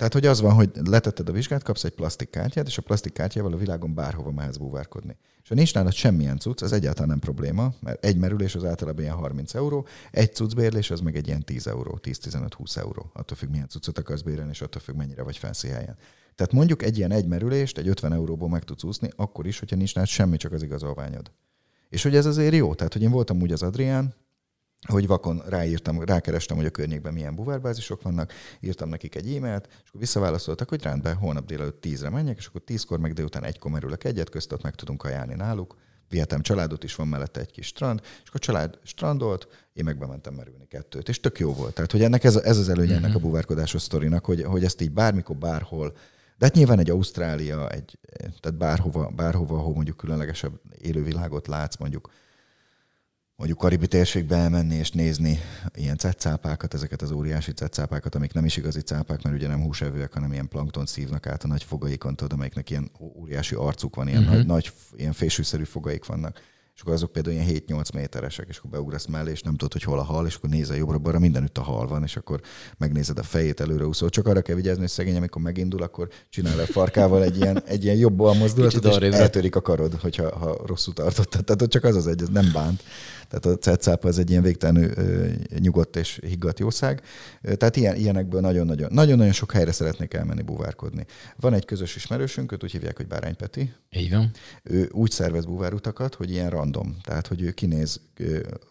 [0.00, 3.12] tehát, hogy az van, hogy letetted a vizsgát, kapsz egy plastik kártyát, és a plastik
[3.12, 5.16] kártyával a világon bárhova mehetsz búvárkodni.
[5.42, 9.02] És ha nincs nálad semmilyen cucc, az egyáltalán nem probléma, mert egy merülés az általában
[9.02, 13.10] ilyen 30 euró, egy cuccbérlés az meg egy ilyen 10 euró, 10-15-20 euró.
[13.14, 15.96] Attól függ, milyen cuccot akarsz bérelni, és attól függ, mennyire vagy fancy helyen.
[16.34, 19.76] Tehát mondjuk egy ilyen egy merülést, egy 50 euróból meg tudsz úszni, akkor is, hogyha
[19.76, 21.30] nincs nálad semmi, csak az igazolványod.
[21.88, 24.14] És hogy ez azért jó, tehát hogy én voltam úgy az Adrián,
[24.88, 29.88] hogy vakon ráírtam, rákerestem, hogy a környékben milyen buvárbázisok vannak, írtam nekik egy e-mailt, és
[29.88, 34.04] akkor visszaválaszoltak, hogy rendben, holnap délelőtt tízre menjek, és akkor tízkor meg délután egykor merülök
[34.04, 35.76] egyet, közt ott meg tudunk ajánlni náluk.
[36.08, 39.98] Vihetem családot is, van mellette egy kis strand, és akkor a család strandolt, én meg
[39.98, 41.74] bementem merülni kettőt, és tök jó volt.
[41.74, 43.22] Tehát, hogy ennek ez, ez az előnye ennek a mhm.
[43.22, 45.96] buvárkodásos sztorinak, hogy, hogy ezt így bármikor, bárhol,
[46.38, 52.10] de hát nyilván egy Ausztrália, egy, tehát bárhova, bárhova, ahol mondjuk különlegesebb élővilágot látsz, mondjuk
[53.40, 55.38] mondjuk karibi térségbe elmenni és nézni
[55.74, 60.12] ilyen cetcápákat, ezeket az óriási cetcápákat, amik nem is igazi cápák, mert ugye nem húsevőek,
[60.12, 64.20] hanem ilyen plankton szívnak át a nagy fogaikon, tudod, amelyiknek ilyen óriási arcuk van, ilyen
[64.20, 64.36] uh-huh.
[64.36, 66.40] nagy, nagy, ilyen fésűszerű fogaik vannak
[66.80, 69.82] és akkor azok például ilyen 7-8 méteresek, és akkor beugrasz mellé, és nem tudod, hogy
[69.82, 72.40] hol a hal, és akkor nézel jobbra-balra, mindenütt a hal van, és akkor
[72.78, 74.08] megnézed a fejét előre úszó.
[74.08, 77.84] Csak arra kell vigyázni, hogy szegény, amikor megindul, akkor csinál a farkával egy ilyen, egy
[77.84, 81.44] ilyen jobb mozdulatot, és eltörik a karod, hogyha ha rosszul tartottad.
[81.44, 82.82] Tehát csak az az egy, ez nem bánt.
[83.28, 84.90] Tehát a cetszápa az egy ilyen végtelenül
[85.58, 87.02] nyugodt és higgadt jószág.
[87.42, 91.06] Tehát ilyen, ilyenekből nagyon-nagyon, nagyon-nagyon sok helyre szeretnék elmenni buvárkodni.
[91.36, 93.72] Van egy közös ismerősünk, őt úgy hívják, hogy Bárány Peti.
[93.90, 94.30] Így van.
[94.62, 96.96] Ő úgy szervez buvárutakat, hogy ilyen random.
[97.02, 98.00] Tehát, hogy ő kinéz,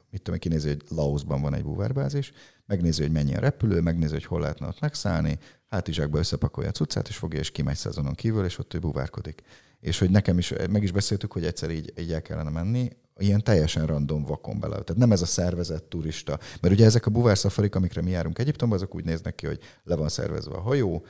[0.09, 2.31] mit tudom, kinézi, hogy Laosban van egy búvárbázis,
[2.65, 5.37] megnézi, hogy mennyi a repülő, megnézi, hogy hol lehetne ott megszállni,
[5.69, 9.41] hátizsákba összepakolja a cuccát, és fogja, és kimegy szezonon kívül, és ott ő buvárkodik.
[9.79, 13.43] És hogy nekem is, meg is beszéltük, hogy egyszer így, így el kellene menni, ilyen
[13.43, 14.73] teljesen random vakon bele.
[14.73, 16.39] Tehát nem ez a szervezett turista.
[16.61, 19.59] Mert ugye ezek a buvár szafarik, amikre mi járunk Egyiptomba, azok úgy néznek ki, hogy
[19.83, 21.05] le van szervezve a hajó,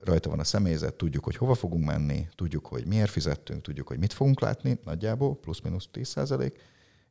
[0.00, 3.98] rajta van a személyzet, tudjuk, hogy hova fogunk menni, tudjuk, hogy miért fizettünk, tudjuk, hogy
[3.98, 6.60] mit fogunk látni, nagyjából, plusz-minusz 10 százalék,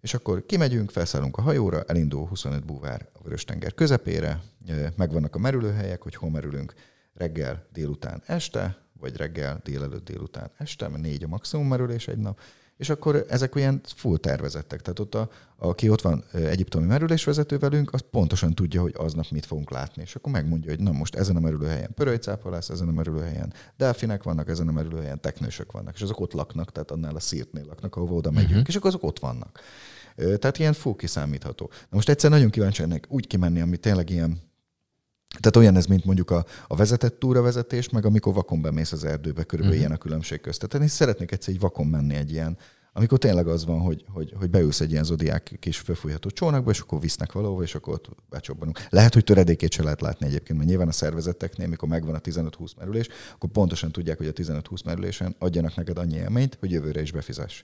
[0.02, 4.42] és akkor kimegyünk, felszállunk a hajóra, elindul 25 búvár a Vörös-tenger közepére,
[4.96, 6.74] megvannak a merülőhelyek, hogy hol merülünk
[7.14, 12.40] reggel, délután, este, vagy reggel, délelőtt, délután, este, mert négy a maximum merülés egy nap,
[12.78, 14.82] és akkor ezek olyan full tervezettek.
[14.82, 19.46] Tehát ott, a, aki ott van egyiptomi merülésvezető velünk, az pontosan tudja, hogy aznap mit
[19.46, 20.02] fogunk látni.
[20.02, 24.24] És akkor megmondja, hogy na most ezen a merülőhelyen pörölycápa lesz, ezen a merülőhelyen delfinek
[24.24, 27.96] vannak, ezen a merülőhelyen teknősök vannak, és azok ott laknak, tehát annál a szírtnél laknak,
[27.96, 28.68] ahova oda megyünk, uh-huh.
[28.68, 29.60] és akkor azok ott vannak.
[30.16, 31.70] Tehát ilyen full kiszámítható.
[31.70, 34.52] Na most egyszer nagyon kíváncsi ennek úgy kimenni, ami tényleg ilyen
[35.40, 39.44] tehát olyan ez, mint mondjuk a, a vezetett túravezetés, meg amikor vakon bemész az erdőbe,
[39.44, 39.80] körülbelül uh-huh.
[39.80, 40.60] ilyen a különbség közt.
[40.60, 42.58] Tehát én szeretnék egyszer egy vakon menni egy ilyen,
[42.96, 46.80] amikor tényleg az van, hogy, hogy, hogy beülsz egy ilyen zodiák kis fölfújható csónakba, és
[46.80, 48.80] akkor visznek valahova, és akkor ott becsobbanunk.
[48.90, 52.70] Lehet, hogy töredékét se lehet látni egyébként, mert nyilván a szervezeteknél, mikor megvan a 15-20
[52.78, 57.12] merülés, akkor pontosan tudják, hogy a 15-20 merülésen adjanak neked annyi élményt, hogy jövőre is
[57.12, 57.64] befizess.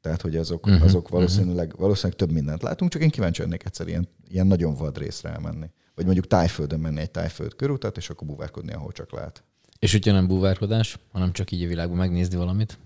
[0.00, 1.80] Tehát, hogy azok, uh-huh, azok valószínűleg, uh-huh.
[1.80, 5.66] valószínűleg több mindent látunk, csak én kíváncsi lennék egyszer ilyen, ilyen nagyon vad részre elmenni.
[5.94, 9.42] Vagy mondjuk tájföldön menni egy tájföld körutat, és akkor buvárkodni, ahol csak lehet.
[9.78, 12.78] És hogyha nem búvárkodás, hanem csak így a világban megnézni valamit?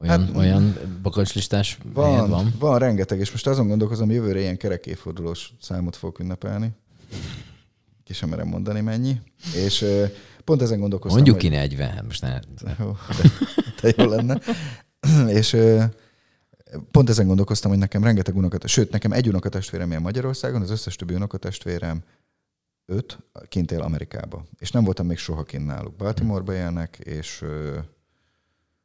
[0.00, 2.54] Olyan, hát, olyan bakancslistás van, van?
[2.58, 6.70] Van, rengeteg, és most azon gondolkozom, jövőre ilyen kerekéfordulós számot fogok ünnepelni.
[8.04, 9.20] Ki sem merem mondani mennyi.
[9.54, 9.84] És
[10.44, 12.38] pont ezen gondolkoztam, Mondjuk ki 40, hát most ne.
[13.80, 14.40] De jó lenne.
[15.38, 15.56] és
[16.90, 20.96] pont ezen gondolkoztam, hogy nekem rengeteg unokat, sőt, nekem egy unokatestvérem él Magyarországon, az összes
[20.96, 22.02] többi unokatestvérem
[22.86, 23.18] öt
[23.48, 24.44] kint él Amerikába.
[24.58, 25.96] És nem voltam még soha kint náluk.
[25.96, 27.44] Baltimore-ba élnek, és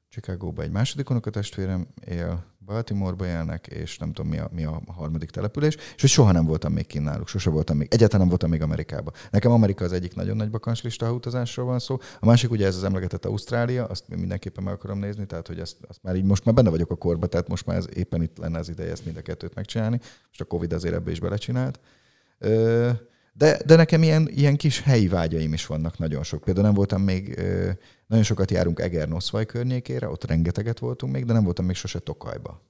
[0.09, 5.29] Chicagóba egy második unokatestvérem él, Baltimore-ba élnek, és nem tudom mi a, mi a harmadik
[5.29, 8.49] település, és hogy soha nem voltam még kint náluk, sose voltam még, egyáltalán nem voltam
[8.49, 9.11] még Amerikába.
[9.31, 11.97] Nekem Amerika az egyik nagyon nagy bakancslista, ha utazásról van szó.
[12.19, 15.77] A másik ugye ez az emlegetett Ausztrália, azt mindenképpen meg akarom nézni, tehát hogy azt,
[15.87, 18.37] azt már így most már benne vagyok a korba, tehát most már ez éppen itt
[18.37, 19.99] lenne az ideje ezt mind a kettőt megcsinálni.
[20.27, 21.79] Most a Covid azért ebbe is belecsinált.
[22.39, 22.89] Ö,
[23.37, 26.43] de, de nekem ilyen, ilyen kis helyi vágyaim is vannak nagyon sok.
[26.43, 27.41] Például nem voltam még,
[28.07, 32.61] nagyon sokat járunk Eger-Noszvaj környékére, ott rengeteget voltunk még, de nem voltam még sose Tokajba.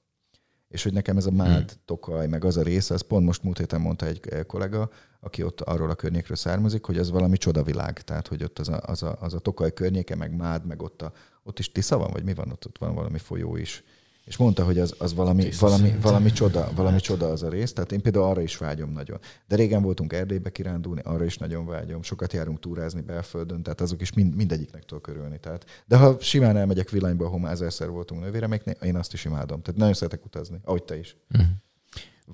[0.68, 1.80] És hogy nekem ez a Mád, hmm.
[1.84, 4.90] Tokaj, meg az a része, az pont most múlt héten mondta egy kollega,
[5.20, 8.00] aki ott arról a környékről származik, hogy ez valami csodavilág.
[8.00, 11.02] Tehát, hogy ott az a, az a, az a Tokaj környéke, meg Mád, meg ott,
[11.02, 11.12] a,
[11.42, 12.66] ott is Tisza van, vagy mi van ott?
[12.66, 13.84] Ott van valami folyó is
[14.28, 17.02] és mondta, hogy az, az valami, valami, valami, csoda, valami hát.
[17.02, 17.72] csoda az a rész.
[17.72, 19.18] Tehát én például arra is vágyom nagyon.
[19.46, 22.02] De régen voltunk Erdélybe kirándulni, arra is nagyon vágyom.
[22.02, 25.38] Sokat járunk túrázni belföldön, tehát azok is mind, mindegyiknek tudok körülni.
[25.38, 29.24] Tehát, de ha simán elmegyek villanyba, ahol már ezerszer voltunk nővére, még én azt is
[29.24, 29.62] imádom.
[29.62, 31.16] Tehát nagyon szeretek utazni, ahogy te is.
[31.28, 31.42] Mhm.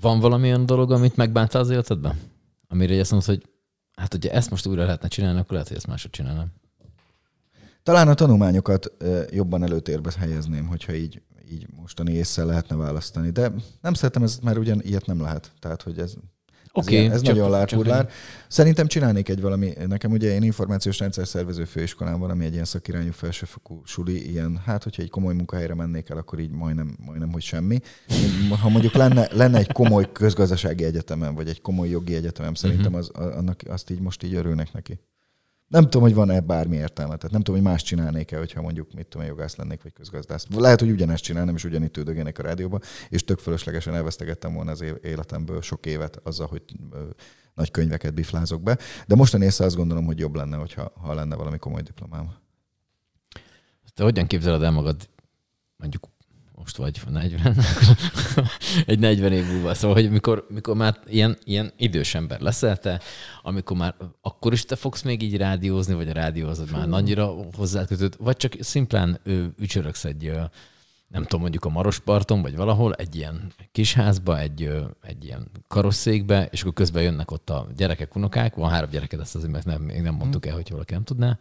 [0.00, 2.20] Van valami olyan dolog, amit megbántál az életedben?
[2.68, 3.48] Amire azt mondod, hogy
[3.96, 6.52] hát hogyha ezt most újra lehetne csinálni, akkor lehet, hogy ezt máshogy csinálnám.
[7.82, 8.92] Talán a tanulmányokat
[9.30, 13.30] jobban előtérbe helyezném, hogyha így így mostani észre lehetne választani.
[13.30, 15.52] De nem szeretem ezt, mert ugyan ilyet nem lehet.
[15.60, 16.14] Tehát, hogy ez,
[16.76, 18.08] Okay, ez, ilyen, ez csak, nagyon lárpurlár.
[18.48, 22.64] Szerintem csinálnék egy valami, nekem ugye én információs rendszer szervező főiskolán van, ami egy ilyen
[22.64, 27.32] szakirányú felsőfokú suli, ilyen, hát hogyha egy komoly munkahelyre mennék el, akkor így majdnem, majdnem
[27.32, 27.78] hogy semmi.
[28.60, 33.00] Ha mondjuk lenne, lenne egy komoly közgazdasági egyetemem, vagy egy komoly jogi egyetemem, szerintem mhm.
[33.00, 34.98] az, annak, azt így most így örülnek neki.
[35.68, 37.16] Nem tudom, hogy van-e bármi értelme.
[37.16, 40.46] Tehát nem tudom, hogy más csinálnék-e, hogyha mondjuk, mit tudom, jogász lennék, vagy közgazdász.
[40.56, 44.84] Lehet, hogy ugyanezt csinálnám, és ugyanitt üldögének a rádióba, és tök fölöslegesen elvesztegettem volna az
[45.02, 46.62] életemből sok évet azzal, hogy
[47.54, 48.78] nagy könyveket biflázok be.
[49.06, 52.34] De mostan észre azt gondolom, hogy jobb lenne, hogyha, ha lenne valami komoly diplomám.
[53.94, 55.08] Te hogyan képzeled el magad
[55.76, 56.08] mondjuk
[56.64, 57.56] most vagy 40,
[58.86, 59.74] egy 40 év múlva.
[59.74, 63.00] Szóval, hogy mikor, mikor már ilyen, ilyen idős ember leszel te,
[63.42, 68.14] amikor már akkor is te fogsz még így rádiózni, vagy a rádiózod már annyira hozzákötött,
[68.16, 70.32] vagy csak szimplán ő, ücsöröksz egy,
[71.08, 74.70] nem tudom, mondjuk a Marosparton, vagy valahol, egy ilyen kisházba, egy,
[75.02, 79.34] egy ilyen karosszékbe, és akkor közben jönnek ott a gyerekek, unokák, van három gyereked, ezt
[79.34, 81.38] azért nem, még nem mondtuk el, hogy valaki nem tudná,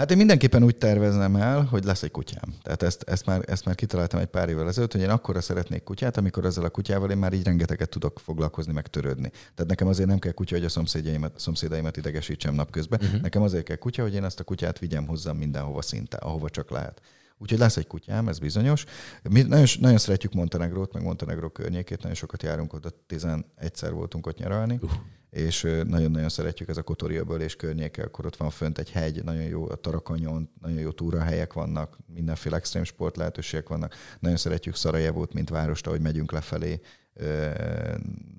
[0.00, 2.54] Hát én mindenképpen úgy tervezem el, hogy lesz egy kutyám.
[2.62, 5.82] Tehát ezt, ezt, már, ezt már kitaláltam egy pár évvel ezelőtt, hogy én akkora szeretnék
[5.82, 9.30] kutyát, amikor ezzel a kutyával én már így rengeteget tudok foglalkozni, meg törődni.
[9.30, 13.00] Tehát nekem azért nem kell kutya, hogy a szomszédjaimat, szomszédaimat idegesítsem napközben.
[13.02, 13.20] Uh-huh.
[13.20, 16.70] Nekem azért kell kutya, hogy én azt a kutyát vigyem hozzám mindenhova szinte, ahova csak
[16.70, 17.00] lehet.
[17.42, 18.84] Úgyhogy lesz egy kutyám, ez bizonyos.
[19.30, 24.38] Mi nagyon, nagyon szeretjük Montenegrót, meg Montenegró környékét, nagyon sokat járunk oda, 11-szer voltunk ott
[24.38, 24.78] nyaralni.
[24.82, 24.90] Uh
[25.30, 29.42] és nagyon-nagyon szeretjük ez a Kotoriaből és környéke, akkor ott van fönt egy hegy, nagyon
[29.42, 33.94] jó a Tarakanyon, nagyon jó túrahelyek vannak, mindenféle extrém sport lehetőségek vannak.
[34.20, 36.80] Nagyon szeretjük Szarajevót, mint várost, ahogy megyünk lefelé.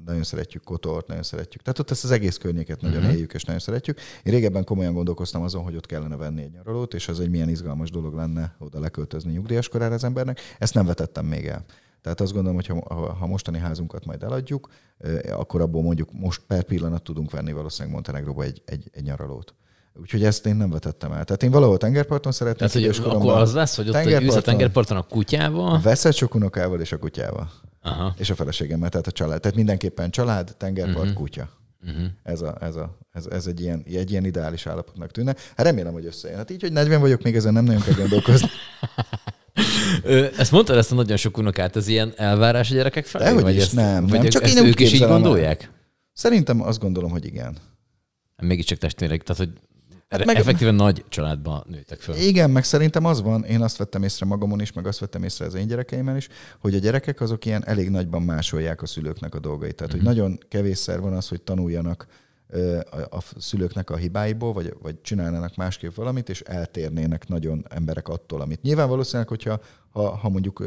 [0.06, 1.62] Nagyon szeretjük Kotort, nagyon szeretjük.
[1.62, 3.14] Tehát ott ezt az egész környéket nagyon uh-huh.
[3.14, 4.00] éljük, és nagyon szeretjük.
[4.24, 7.50] Én régebben komolyan gondolkoztam azon, hogy ott kellene venni egy nyaralót, és az egy milyen
[7.50, 10.40] izgalmas dolog lenne oda leköltözni nyugdíjas korára az embernek.
[10.60, 11.66] Ezt nem vetettem még el.
[12.02, 14.70] Tehát azt gondolom, hogy ha, ha mostani házunkat majd eladjuk,
[15.32, 19.54] akkor abból mondjuk most per pillanat tudunk venni valószínűleg Montenegróba egy, egy, egy nyaralót.
[19.94, 21.24] Úgyhogy ezt én nem vetettem el.
[21.24, 22.70] Tehát én valahol tengerparton szeretném.
[22.70, 25.80] Tehát, hogy akkor az lesz, hogy ott ülsz a tengerparton a kutyával?
[25.82, 27.52] Veszed sok unokával és a kutyával.
[27.82, 28.16] Aha.
[28.18, 29.40] És a feleségemmel, tehát a család.
[29.40, 31.14] Tehát mindenképpen család, tengerpart, uh-huh.
[31.14, 31.50] kutya.
[31.86, 32.06] Uh-huh.
[32.24, 35.36] Ez, a, ez, a, ez, ez egy, ilyen, egy ilyen ideális állapotnak tűnne.
[35.56, 36.38] Hát remélem, hogy összejön.
[36.38, 38.48] Hát így, hogy 40 vagyok, még ezen nem nagyon kell gondolkozni.
[40.38, 43.24] ezt mondtad, ezt a nagyon sok unokát, ez ilyen elvárás a gyerekek felé?
[43.24, 44.08] Dehogy vagy is, ezt, nem.
[44.08, 44.30] Vagy nem.
[44.30, 45.64] Csak ezt én ők is így gondolják?
[45.64, 45.70] El.
[46.14, 47.58] Szerintem azt gondolom, hogy igen.
[48.42, 49.62] Mégiscsak testvérek, tehát hogy
[50.26, 52.16] meg, Effektíven nagy családban nőttek föl.
[52.16, 55.46] Igen, meg szerintem az van, én azt vettem észre magamon is, meg azt vettem észre
[55.46, 56.28] az én gyerekeimen is,
[56.60, 59.76] hogy a gyerekek azok ilyen elég nagyban másolják a szülőknek a dolgait.
[59.76, 60.10] Tehát, hogy mhm.
[60.10, 62.08] nagyon kevésszer van az, hogy tanuljanak
[63.10, 68.62] a szülőknek a hibáiból, vagy, vagy csinálnának másképp valamit, és eltérnének nagyon emberek attól, amit.
[68.62, 69.60] Nyilván valószínűleg, hogyha
[69.92, 70.64] ha, ha mondjuk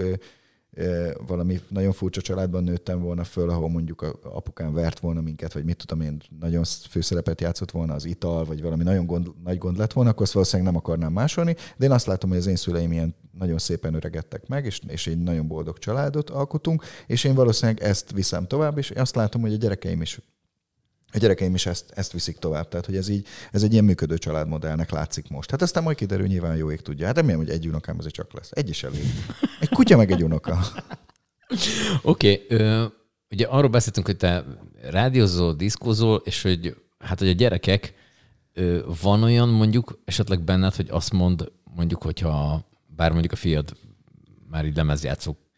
[1.26, 5.64] valami nagyon furcsa családban nőttem volna föl, ahol mondjuk a apukám vert volna minket, vagy
[5.64, 9.76] mit tudom én, nagyon főszerepet játszott volna az ital, vagy valami nagyon gond, nagy gond
[9.76, 12.56] lett volna, akkor azt valószínűleg nem akarnám másolni, de én azt látom, hogy az én
[12.56, 17.34] szüleim ilyen nagyon szépen öregedtek meg, és, és egy nagyon boldog családot alkotunk, és én
[17.34, 20.20] valószínűleg ezt viszem tovább, és azt látom, hogy a gyerekeim is
[21.14, 22.68] a gyerekeim is ezt, ezt viszik tovább.
[22.68, 25.50] Tehát, hogy ez így, ez egy ilyen működő családmodellnek látszik most.
[25.50, 27.06] Hát aztán majd kiderül, nyilván jó ég tudja.
[27.06, 28.50] Hát remélem, hogy egy unokám azért csak lesz.
[28.52, 29.04] Egy is elég.
[29.60, 30.58] Egy kutya meg egy unoka.
[32.02, 32.88] Oké, okay,
[33.30, 34.44] ugye arról beszéltünk, hogy te
[34.82, 37.94] rádiózol, diszkózol, és hogy hát, hogy a gyerekek,
[38.52, 43.76] ö, van olyan mondjuk esetleg benned, hogy azt mond, mondjuk, hogyha bár mondjuk a fiad
[44.50, 44.72] már így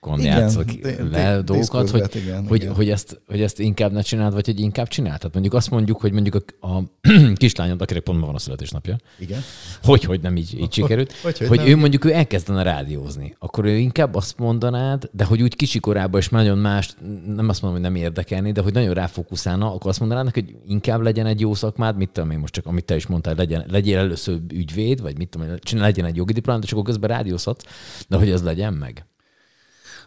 [0.06, 2.74] lemezjátszók kon játszol le dolgokat, hogy, igen, hogy, igen.
[2.74, 5.16] Hogy, ezt, hogy ezt inkább ne csináld, vagy hogy inkább csináld.
[5.16, 6.82] Tehát mondjuk azt mondjuk, hogy mondjuk a, a
[7.34, 9.40] kislányod, akinek pont van a születésnapja, igen.
[9.82, 11.66] hogy, hogy nem így, így sikerült, hogy, hogy, hogy nem.
[11.66, 16.28] ő mondjuk ő elkezdene rádiózni, akkor ő inkább azt mondanád, de hogy úgy kisikorában is
[16.28, 16.94] nagyon más,
[17.26, 21.00] nem azt mondom, hogy nem érdekelni, de hogy nagyon ráfókuszálna, akkor azt mondanád hogy inkább
[21.00, 23.98] legyen egy jó szakmád, mit tudom én most csak, amit te is mondtál, legyen, legyél
[23.98, 27.64] először ügyvéd, vagy mit tudom én, legyen egy jogi diplomát, és akkor közben rádiózhatsz,
[28.08, 29.06] de hogy ez legyen meg.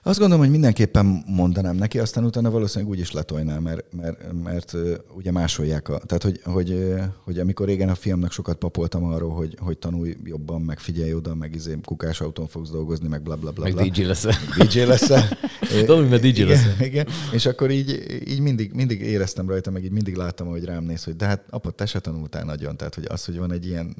[0.03, 4.75] Azt gondolom, hogy mindenképpen mondanám neki, aztán utána valószínűleg úgy is letojnál, mert, mert, mert
[5.15, 5.89] ugye másolják.
[5.89, 10.17] A, tehát, hogy, hogy, hogy amikor régen a fiamnak sokat papoltam arról, hogy, hogy tanulj
[10.23, 13.63] jobban, meg figyelj oda, meg izé kukás autón fogsz dolgozni, meg bla bla bla.
[13.63, 13.87] Meg bla.
[13.87, 14.33] DJ leszel.
[14.57, 15.23] DJ leszel.
[15.85, 16.73] Tanulj, mert DJ leszel.
[16.73, 20.63] Igen, igen, és akkor így, így mindig, mindig éreztem rajta, meg így mindig láttam, hogy
[20.63, 22.77] rám néz, hogy de hát apa, te se tanultál nagyon.
[22.77, 23.95] Tehát, hogy az, hogy van egy ilyen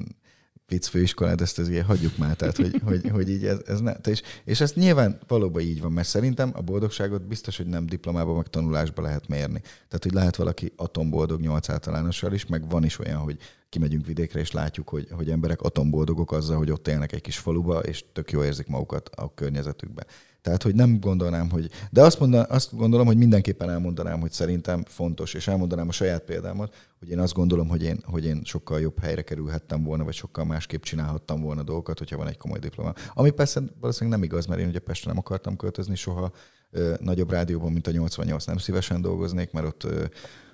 [0.78, 4.60] főiskolát, ezt azért hagyjuk már, tehát hogy, hogy, hogy így ez, ez ne, és, és
[4.60, 9.04] ez nyilván valóban így van, mert szerintem a boldogságot biztos, hogy nem diplomában, meg tanulásban
[9.04, 9.60] lehet mérni.
[9.60, 13.38] Tehát, hogy lehet valaki atomboldog nyolc általánossal is, meg van is olyan, hogy
[13.70, 17.78] kimegyünk vidékre, és látjuk, hogy, hogy emberek atomboldogok azzal, hogy ott élnek egy kis faluba,
[17.78, 20.06] és tök jól érzik magukat a környezetükbe.
[20.42, 21.70] Tehát, hogy nem gondolnám, hogy...
[21.90, 26.22] De azt, mondan, azt gondolom, hogy mindenképpen elmondanám, hogy szerintem fontos, és elmondanám a saját
[26.24, 30.14] példámat, hogy én azt gondolom, hogy én, hogy én sokkal jobb helyre kerülhettem volna, vagy
[30.14, 32.92] sokkal másképp csinálhattam volna dolgokat, hogyha van egy komoly diploma.
[33.14, 36.32] Ami persze valószínűleg nem igaz, mert én ugye Pestre nem akartam költözni soha,
[36.70, 40.04] ö, nagyobb rádióban, mint a 88 nem szívesen dolgoznék, mert ott ö,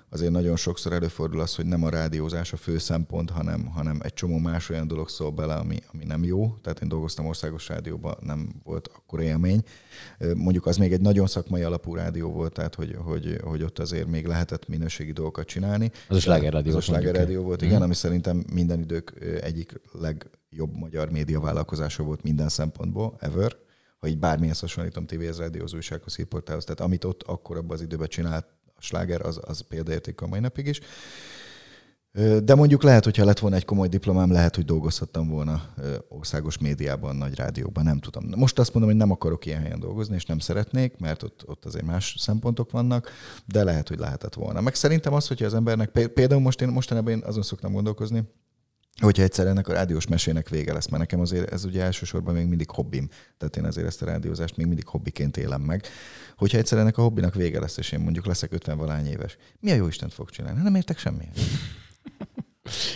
[0.09, 4.13] azért nagyon sokszor előfordul az, hogy nem a rádiózás a fő szempont, hanem, hanem egy
[4.13, 6.55] csomó más olyan dolog szól bele, ami, ami nem jó.
[6.61, 9.63] Tehát én dolgoztam országos rádióban, nem volt akkor élmény.
[10.35, 14.07] Mondjuk az még egy nagyon szakmai alapú rádió volt, tehát hogy, hogy, hogy ott azért
[14.07, 15.91] még lehetett minőségi dolgokat csinálni.
[16.07, 16.71] Az a sláger rádió.
[16.71, 17.83] Az a sláger rádió volt, igen, mm.
[17.83, 23.55] ami szerintem minden idők egyik legjobb magyar média vállalkozása volt minden szempontból, ever
[23.99, 28.07] ha így bármilyen hasonlítom tévéhez, rádióhoz, újsághoz, hírportálhoz, tehát amit ott akkor abban az időben
[28.07, 28.45] csinált
[28.77, 30.79] a sláger az, az példaérték a mai napig is.
[32.43, 35.61] De mondjuk lehet, hogyha lett volna egy komoly diplomám, lehet, hogy dolgozhattam volna
[36.09, 38.23] országos médiában, nagy rádióban, nem tudom.
[38.35, 41.65] Most azt mondom, hogy nem akarok ilyen helyen dolgozni, és nem szeretnék, mert ott, ott
[41.65, 43.11] azért más szempontok vannak,
[43.45, 44.61] de lehet, hogy lehetett volna.
[44.61, 48.23] Meg szerintem az, hogyha az embernek, például most én mostanában én azon szoktam gondolkozni,
[49.01, 52.47] hogyha egyszer ennek a rádiós mesének vége lesz, mert nekem azért ez ugye elsősorban még
[52.47, 55.85] mindig hobbim, tehát én azért ezt a rádiózást még mindig hobbiként élem meg.
[56.37, 59.71] Hogyha egyszer ennek a hobbinak vége lesz, és én mondjuk leszek 50 valány éves, mi
[59.71, 60.61] a jó Istent fog csinálni?
[60.61, 61.35] Nem értek semmihez.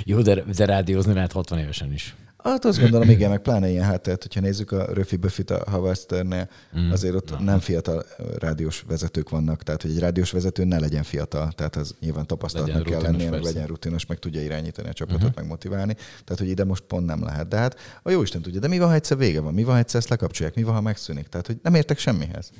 [0.03, 2.15] jó, de, de rádiózni lehet 60 évesen is.
[2.43, 6.49] Hát azt gondolom, igen, meg pláne ilyen hátteret, hogyha nézzük a Röfi Buffit a Havasterne,
[6.79, 6.91] mm.
[6.91, 8.05] azért ott nem fiatal
[8.39, 12.83] rádiós vezetők vannak, tehát hogy egy rádiós vezető ne legyen fiatal, tehát az nyilván tapasztalatnak
[12.83, 15.35] kell lennie, meg legyen rutinos, meg tudja irányítani a csapatot, uh-huh.
[15.35, 15.93] meg motiválni.
[15.93, 17.47] Tehát, hogy ide most pont nem lehet.
[17.47, 19.53] De hát a jó Isten tudja, de mi van, ha egyszer vége van?
[19.53, 20.55] Mi van, ha egyszer ezt lekapcsolják?
[20.55, 21.27] Mi van, ha megszűnik?
[21.27, 22.51] Tehát, hogy nem értek semmihez.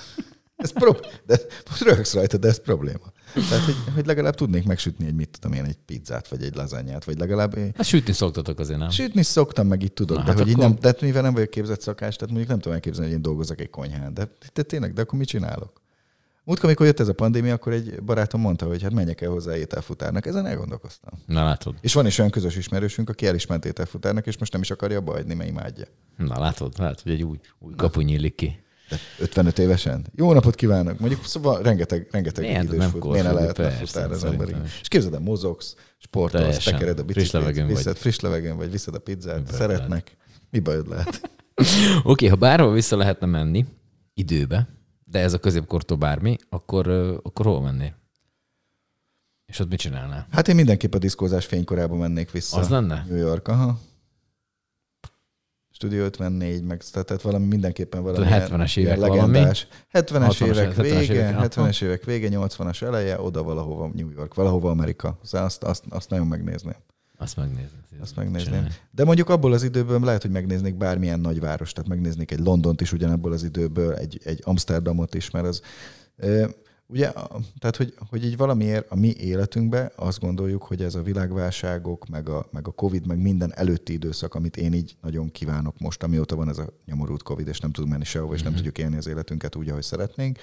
[0.56, 3.12] ez pro- de most röhögsz rajta, de ez probléma.
[3.34, 7.04] Tehát, hogy, hogy legalább tudnék megsütni egy, mit tudom én, egy pizzát, vagy egy lazányát,
[7.04, 7.58] vagy legalább...
[7.58, 8.90] Hát sütni szoktatok azért, nem?
[8.90, 10.64] Sütni szoktam, meg itt tudok, Na, de hát hogy akkor...
[10.64, 13.22] így nem, de mivel nem vagyok képzett szakás, tehát mondjuk nem tudom elképzelni, hogy én
[13.22, 15.80] dolgozok egy konyhán, de, de tényleg, de akkor mit csinálok?
[16.44, 19.56] Múltkor, amikor jött ez a pandémia, akkor egy barátom mondta, hogy hát menjek el hozzá
[19.56, 20.26] ételfutárnak.
[20.26, 21.18] Ezen elgondolkoztam.
[21.26, 21.74] Na látod.
[21.80, 24.70] És van is olyan közös ismerősünk, aki el is ment ételfutárnak, és most nem is
[24.70, 25.84] akarja hagyni, mert imádja.
[26.16, 28.60] Na látod, látod, hogy egy új, új kapu nyílik ki.
[28.90, 30.06] De 55 évesen?
[30.14, 30.98] Jó napot kívánok!
[30.98, 33.04] Mondjuk szóval rengeteg, rengeteg Milyen, idős nem fut.
[33.04, 34.48] Miért ne lehetne futár az ember?
[34.80, 37.96] És képzeld el, mozogsz, sportolsz, tekered a biciklit, friss levegőn viszed, vagy.
[37.98, 39.56] friss levegőn vagy, viszed a pizzát, Bördel.
[39.56, 40.16] szeretnek.
[40.50, 41.30] Mi bajod lehet?
[41.54, 43.66] Oké, okay, ha bárhol vissza lehetne menni
[44.14, 44.68] időbe,
[45.04, 46.88] de ez a középkortól bármi, akkor,
[47.22, 47.98] akkor hol mennél?
[49.46, 50.26] És ott mit csinálnál?
[50.30, 52.56] Hát én mindenképp a diszkózás fénykorában mennék vissza.
[52.56, 53.04] Az lenne?
[53.08, 53.78] New York, aha.
[55.80, 59.66] Studio 54, meg tehát valami mindenképpen valami 70-es évek legendás.
[59.92, 65.18] 70-es évek vége, 70-es évek vége, 80-as eleje, oda valahova New York, valahova Amerika.
[65.32, 66.74] Azt, azt, azt nagyon megnézném.
[67.18, 67.78] Azt megnézni.
[68.00, 68.66] Azt megnézném.
[68.90, 72.92] De mondjuk abból az időből lehet, hogy megnéznék bármilyen nagyváros, tehát megnéznék egy Londont is
[72.92, 75.62] ugyanabból az időből, egy, egy Amsterdamot is, mert az...
[76.90, 77.12] Ugye,
[77.58, 82.28] tehát, hogy, hogy így valamiért a mi életünkben azt gondoljuk, hogy ez a világválságok, meg
[82.28, 86.36] a, meg a Covid, meg minden előtti időszak, amit én így nagyon kívánok most, amióta
[86.36, 88.56] van ez a nyomorult Covid, és nem tudunk menni sehova, és nem mhm.
[88.56, 90.38] tudjuk élni az életünket úgy, ahogy szeretnénk.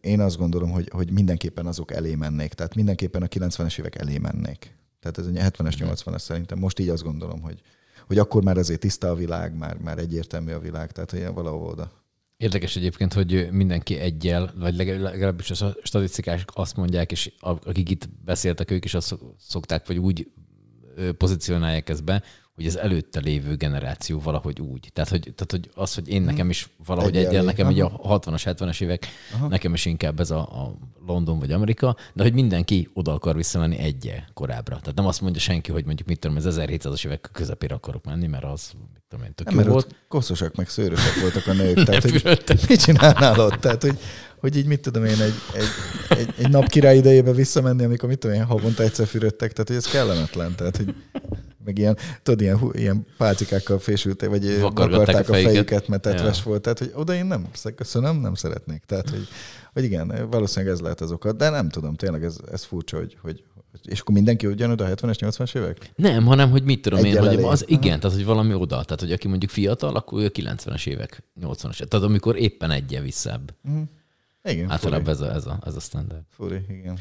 [0.00, 4.18] Én azt gondolom, hogy, hogy mindenképpen azok elé mennék, tehát mindenképpen a 90-es évek elé
[4.18, 4.76] mennék.
[5.00, 6.16] Tehát ez a 70-es, 80-as mhm.
[6.16, 6.58] szerintem.
[6.58, 7.60] Most így azt gondolom, hogy,
[8.06, 11.66] hogy akkor már azért tiszta a világ, már, már egyértelmű a világ, tehát hogy valahol
[11.66, 12.03] oda.
[12.44, 18.70] Érdekes egyébként, hogy mindenki egyel, vagy legalábbis a statisztikák azt mondják, és akik itt beszéltek,
[18.70, 20.28] ők is azt szokták, vagy úgy
[21.18, 22.22] pozícionálják ezt be,
[22.54, 24.90] hogy az előtte lévő generáció valahogy úgy.
[24.92, 26.30] Tehát, hogy, tehát, hogy az, hogy én mhm.
[26.30, 29.48] nekem is valahogy egy, egy nekem így a 60-as, 70-es évek, Aha.
[29.48, 30.74] nekem is inkább ez a, a
[31.06, 34.78] London vagy Amerika, de hogy mindenki oda akar visszamenni egyje korábbra.
[34.78, 38.26] Tehát nem azt mondja senki, hogy mondjuk mit tudom, az 1700-as évek közepére akarok menni,
[38.26, 39.94] mert az mit tudom én, tök nem, jó volt.
[40.08, 41.82] koszosak meg szőrösek voltak a nők.
[41.84, 43.54] tehát, hogy mit csinálnál ott?
[43.54, 43.98] Tehát, hogy,
[44.40, 45.68] hogy így mit tudom én, egy, egy,
[46.18, 49.76] egy, egy nap király idejébe visszamenni, amikor mit tudom én, havonta egyszer fürödtek, tehát hogy
[49.76, 50.54] ez kellemetlen.
[50.56, 50.94] Tehát, hogy
[51.64, 56.44] meg ilyen, tudod, ilyen, ilyen pálcikákkal fésültek, vagy vakarták a, a fejüket, mert tetves ja.
[56.44, 56.62] volt.
[56.62, 58.82] Tehát, hogy oda én nem, köszönöm, nem szeretnék.
[58.86, 59.28] Tehát, hogy,
[59.72, 63.16] hogy igen, valószínűleg ez lehet az oka, de nem tudom, tényleg ez, ez furcsa, hogy,
[63.22, 63.44] hogy
[63.82, 65.90] és akkor mindenki ugyanúgy a 70-es, 80-as évek?
[65.96, 68.84] Nem, hanem hogy mit tudom Egy én, hogy az igen, tehát hogy valami oda.
[68.84, 71.88] Tehát, hogy aki mondjuk fiatal, akkor ő a 90-es évek, 80-as.
[71.88, 73.54] Tehát amikor éppen egyen visszább.
[73.64, 73.82] Uh-huh.
[74.48, 76.22] Igen, Általában ez a, ez, a, ez a standard.
[76.28, 76.78] Furi, igen.
[76.78, 76.98] igen.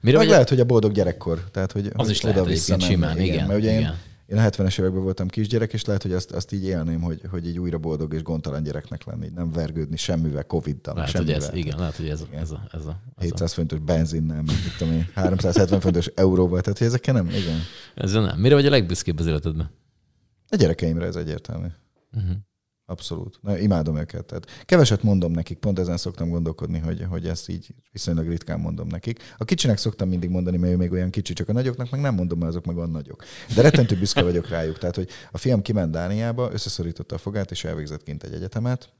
[0.00, 1.50] Mire Meg lehet, hogy a boldog gyerekkor.
[1.50, 3.34] Tehát, hogy, az hogy is lehet egyébként simán, igen.
[3.34, 3.82] igen, mert ugye igen.
[3.82, 7.20] Én, én a 70-es években voltam kisgyerek, és lehet, hogy azt, azt így élném, hogy,
[7.30, 10.94] hogy így újra boldog és gondtalan gyereknek lenni, nem vergődni semmivel, Covid-dal.
[10.94, 11.34] Lehet, semmivel.
[11.34, 12.40] hogy ez, igen, lehet, hogy ez, igen.
[12.40, 16.78] ez, a, ez, a, ez 700 fontos benzinnel, meg tudom én, 370 fontos euróval, tehát
[16.78, 17.60] hogy ezekkel nem, igen.
[17.94, 18.38] Ez nem.
[18.38, 19.70] Mire vagy a legbüszkébb az életedben?
[20.48, 21.66] A gyerekeimre ez egyértelmű.
[22.16, 22.36] Uh-huh.
[22.90, 23.38] Abszolút.
[23.42, 24.24] Na, imádom őket.
[24.24, 28.86] Tehát keveset mondom nekik, pont ezen szoktam gondolkodni, hogy, hogy ezt így viszonylag ritkán mondom
[28.86, 29.22] nekik.
[29.38, 32.14] A kicsinek szoktam mindig mondani, mert ő még olyan kicsi, csak a nagyoknak meg nem
[32.14, 33.24] mondom, mert azok meg olyan nagyok.
[33.54, 34.78] De rettentő büszke vagyok rájuk.
[34.78, 38.92] Tehát, hogy a fiam kiment Dániába, összeszorította a fogát, és elvégzett kint egy egyetemet.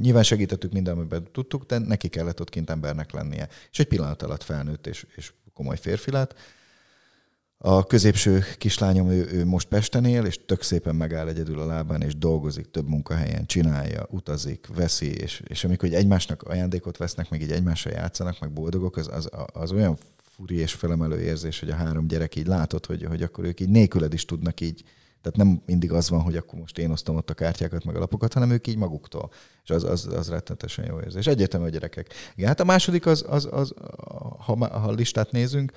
[0.00, 3.48] Nyilván segítettük minden, amiben tudtuk, de neki kellett ott kint embernek lennie.
[3.70, 6.34] És egy pillanat alatt felnőtt, és, és komoly férfi lett
[7.60, 12.02] a középső kislányom, ő, ő most Pesten él, és tök szépen megáll egyedül a lábán,
[12.02, 17.50] és dolgozik több munkahelyen, csinálja, utazik, veszi, és, és amikor egymásnak ajándékot vesznek, meg így
[17.50, 22.06] egymással játszanak, meg boldogok, az, az, az olyan furi és felemelő érzés, hogy a három
[22.06, 24.82] gyerek így látod, hogy, hogy akkor ők így nélküled is tudnak így,
[25.22, 27.98] tehát nem mindig az van, hogy akkor most én osztom ott a kártyákat, meg a
[27.98, 29.30] lapokat, hanem ők így maguktól.
[29.64, 31.26] És az, az, az rettenetesen jó érzés.
[31.26, 32.14] Egyetemű a gyerekek.
[32.34, 33.74] Igen, hát a második az, az, az
[34.38, 35.72] ha, ha listát nézünk,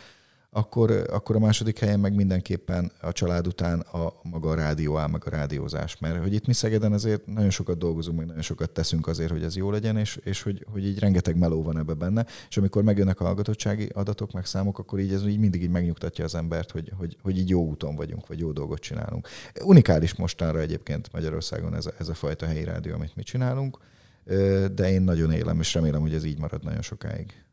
[0.54, 5.08] akkor, akkor a második helyen meg mindenképpen a család után a maga a rádió áll,
[5.08, 5.98] meg a rádiózás.
[5.98, 9.44] Mert hogy itt mi Szegeden azért nagyon sokat dolgozunk, meg nagyon sokat teszünk azért, hogy
[9.44, 12.84] ez jó legyen, és, és hogy, hogy így rengeteg meló van ebbe benne, és amikor
[12.84, 16.72] megjönnek a hallgatottsági adatok, meg számok, akkor így ez így mindig így megnyugtatja az embert,
[16.72, 19.28] hogy, hogy, hogy így jó úton vagyunk, vagy jó dolgot csinálunk.
[19.64, 23.78] Unikális mostanra egyébként Magyarországon ez a, ez a fajta helyi rádió, amit mi csinálunk,
[24.74, 27.44] de én nagyon élem, és remélem, hogy ez így marad nagyon sokáig.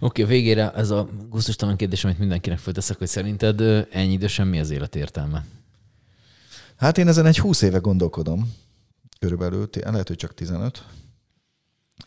[0.00, 3.60] Oké, okay, végére ez a gusztustalan kérdés, amit mindenkinek fölteszek, hogy szerinted
[3.90, 5.44] ennyi idősen mi az élet értelme?
[6.76, 8.54] Hát én ezen egy húsz éve gondolkodom,
[9.18, 10.84] körülbelül, lehet, hogy csak 15.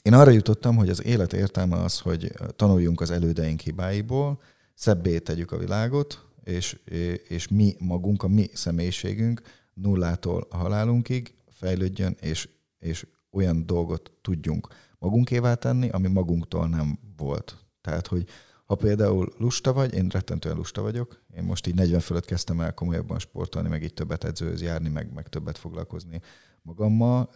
[0.02, 4.42] Én arra jutottam, hogy az élet értelme az, hogy tanuljunk az elődeink hibáiból,
[4.74, 6.80] szebbé tegyük a világot, és,
[7.28, 9.42] és mi magunk, a mi személyiségünk
[9.74, 12.50] nullától a halálunkig fejlődjön, és,
[12.80, 13.06] és
[13.36, 14.68] olyan dolgot tudjunk
[15.00, 17.58] magunkévá tenni, ami magunktól nem volt.
[17.82, 18.28] Tehát, hogy
[18.66, 22.74] ha például lusta vagy, én rettentően lusta vagyok, én most így 40 fölött kezdtem el
[22.74, 26.22] komolyabban sportolni, meg így többet edzőhöz járni, meg, meg többet foglalkozni
[26.62, 27.30] magammal.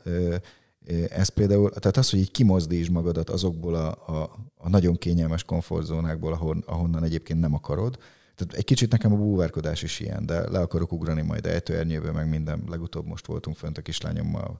[1.09, 6.33] Ez például, tehát az, hogy így kimozdítsd magadat azokból a, a, a nagyon kényelmes komfortzónákból,
[6.33, 7.97] ahon, ahonnan egyébként nem akarod,
[8.35, 12.29] tehát egy kicsit nekem a búvárkodás is ilyen, de le akarok ugrani majd ejtőernyőbe, meg
[12.29, 12.63] minden.
[12.67, 14.59] Legutóbb most voltunk fönt a kislányommal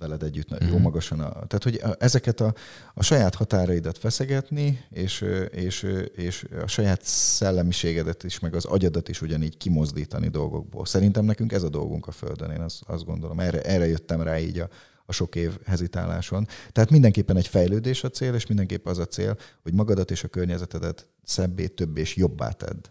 [0.00, 0.66] veled együtt mm.
[0.66, 0.82] jó mhm.
[0.82, 1.20] magasan.
[1.20, 2.54] A, tehát, hogy ezeket a,
[2.94, 9.22] a saját határaidat feszegetni, és, és, és a saját szellemiségedet is, meg az agyadat is
[9.22, 10.86] ugyanígy kimozdítani dolgokból.
[10.86, 13.40] Szerintem nekünk ez a dolgunk a Földön, én azt, azt gondolom.
[13.40, 14.68] Erre, erre jöttem rá így a,
[15.06, 16.46] a sok év hezitáláson.
[16.72, 20.28] Tehát mindenképpen egy fejlődés a cél, és mindenképpen az a cél, hogy magadat és a
[20.28, 22.84] környezetedet szebbé, több és jobbá tedd.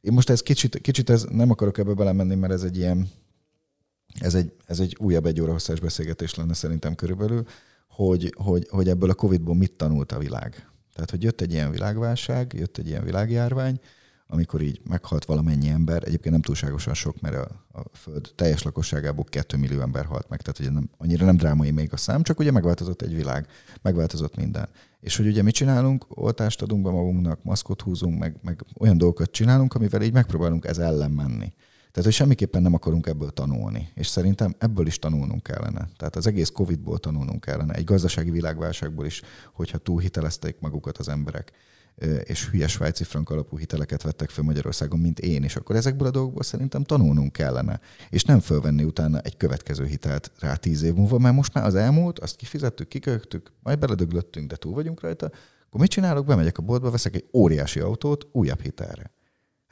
[0.00, 3.08] Én most ez kicsit, kicsit ez, nem akarok ebbe belemenni, mert ez egy ilyen,
[4.20, 7.44] ez egy, ez egy újabb egy óra hosszás beszélgetés lenne szerintem körülbelül,
[7.88, 10.68] hogy, hogy, hogy ebből a Covid-ból mit tanult a világ.
[10.92, 13.80] Tehát, hogy jött egy ilyen világválság, jött egy ilyen világjárvány,
[14.26, 19.24] amikor így meghalt valamennyi ember, egyébként nem túlságosan sok, mert a, a Föld teljes lakosságából
[19.24, 22.38] 2 millió ember halt meg, tehát ugye nem, annyira nem drámai még a szám, csak
[22.38, 23.46] ugye megváltozott egy világ,
[23.82, 24.68] megváltozott minden.
[25.00, 26.04] És hogy ugye mit csinálunk?
[26.08, 30.78] Oltást adunk be magunknak, maszkot húzunk, meg, meg olyan dolgokat csinálunk, amivel így megpróbálunk ez
[30.78, 31.52] ellen menni.
[31.94, 33.88] Tehát, hogy semmiképpen nem akarunk ebből tanulni.
[33.94, 35.88] És szerintem ebből is tanulnunk kellene.
[35.96, 37.74] Tehát az egész Covid-ból tanulnunk kellene.
[37.74, 39.22] Egy gazdasági világválságból is,
[39.52, 41.52] hogyha túlhitelezték magukat az emberek
[42.24, 46.10] és hülye svájci frank alapú hiteleket vettek fel Magyarországon, mint én, és akkor ezekből a
[46.10, 47.80] dolgokból szerintem tanulnunk kellene,
[48.10, 51.74] és nem fölvenni utána egy következő hitelt rá tíz év múlva, mert most már az
[51.74, 55.30] elmúlt, azt kifizettük, kiköktük, majd beledöglöttünk, de túl vagyunk rajta,
[55.66, 56.26] akkor mit csinálok?
[56.26, 59.10] Bemegyek a boltba, veszek egy óriási autót újabb hitelre.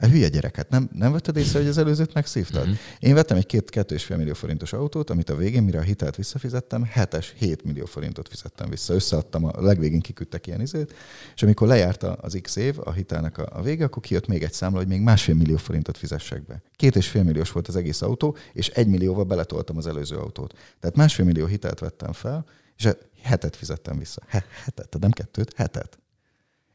[0.03, 2.65] Hát hülye gyereket, nem, nem vetted észre, hogy az előzőt megszívtad?
[2.65, 2.73] Mm-hmm.
[2.99, 5.81] Én vettem egy két, kettő és fél millió forintos autót, amit a végén, mire a
[5.81, 8.93] hitelt visszafizettem, hetes, 7 millió forintot fizettem vissza.
[8.93, 10.93] Összeadtam, a legvégén kiküldtek ilyen izét,
[11.35, 14.53] és amikor lejárt az X év, a hitelnek a, a vége, akkor kijött még egy
[14.53, 16.61] számla, hogy még másfél millió forintot fizessek be.
[16.75, 20.53] Két és fél milliós volt az egész autó, és egy millióval beletoltam az előző autót.
[20.79, 22.45] Tehát másfél millió hitelt vettem fel,
[22.77, 22.89] és
[23.21, 24.21] hetet fizettem vissza.
[24.63, 25.97] Hetet, nem kettőt, hetet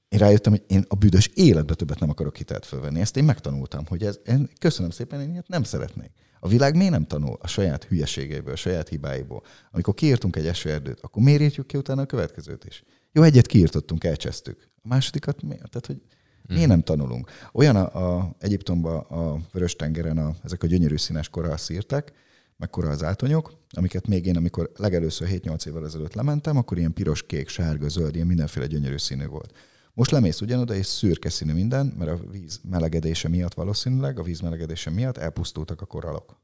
[0.08, 3.00] én rájöttem, hogy én a büdös életbe többet nem akarok hitelt fölvenni.
[3.00, 6.10] Ezt én megtanultam, hogy ez, én, köszönöm szépen, én ilyet nem szeretnék.
[6.40, 9.42] A világ miért nem tanul a saját hülyeségeiből, a saját hibáiból?
[9.70, 12.84] Amikor kiírtunk egy esőerdőt, akkor miért írtjuk ki utána a következőt is?
[13.12, 14.68] Jó, egyet kiírtottunk, elcsesztük.
[14.82, 15.70] A másodikat miért?
[15.70, 16.02] Tehát, hogy
[16.42, 16.70] miért mhm.
[16.70, 17.30] nem tanulunk?
[17.52, 22.12] Olyan a, a Egyiptomban, a Vörös-tengeren a, ezek a gyönyörű színes koralszírtek,
[22.56, 27.48] meg korallzátonyok, amiket még én, amikor legelőször 7-8 évvel ezelőtt lementem, akkor ilyen piros, kék,
[27.48, 29.52] sárga, zöld, ilyen mindenféle gyönyörű színű volt.
[29.98, 34.40] Most lemész ugyanoda, és szürke színű minden, mert a víz melegedése miatt valószínűleg, a víz
[34.40, 36.40] melegedése miatt elpusztultak a korallok.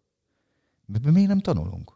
[0.87, 1.93] De miért nem tanulunk?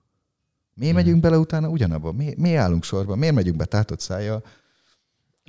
[0.74, 1.04] Miért hmm.
[1.04, 2.12] megyünk bele utána ugyanabba?
[2.12, 3.16] Mi, miért állunk sorba?
[3.16, 4.44] Miért megyünk be tátott szájjal?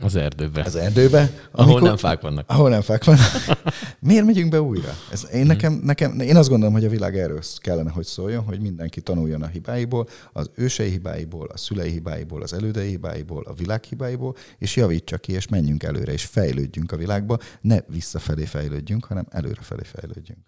[0.02, 0.62] Az erdőbe.
[0.62, 1.32] Az erdőbe.
[1.52, 2.50] Ahol nem fák vannak.
[2.50, 3.32] Ahol nem fák vannak.
[4.00, 4.94] Miért megyünk be újra?
[5.12, 8.60] Ez, én, nekem, nekem, én azt gondolom, hogy a világ erről kellene, hogy szóljon, hogy
[8.60, 13.84] mindenki tanuljon a hibáiból, az ősei hibáiból, a szülei hibáiból, az elődei hibáiból, a világ
[13.84, 17.38] hibáiból, és javítsa ki, és menjünk előre, és fejlődjünk a világba.
[17.62, 20.40] Ne visszafelé fejlődjünk, hanem előrefelé fejlődjünk.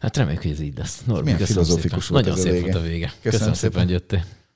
[0.00, 1.02] Hát reméljük, hogy ez így lesz.
[1.04, 2.22] Norbi, Milyen filozófikus szépen.
[2.22, 3.06] volt Nagyon szép volt a vége.
[3.06, 4.24] Köszönöm, Köszönöm szépen, hogy jöttél.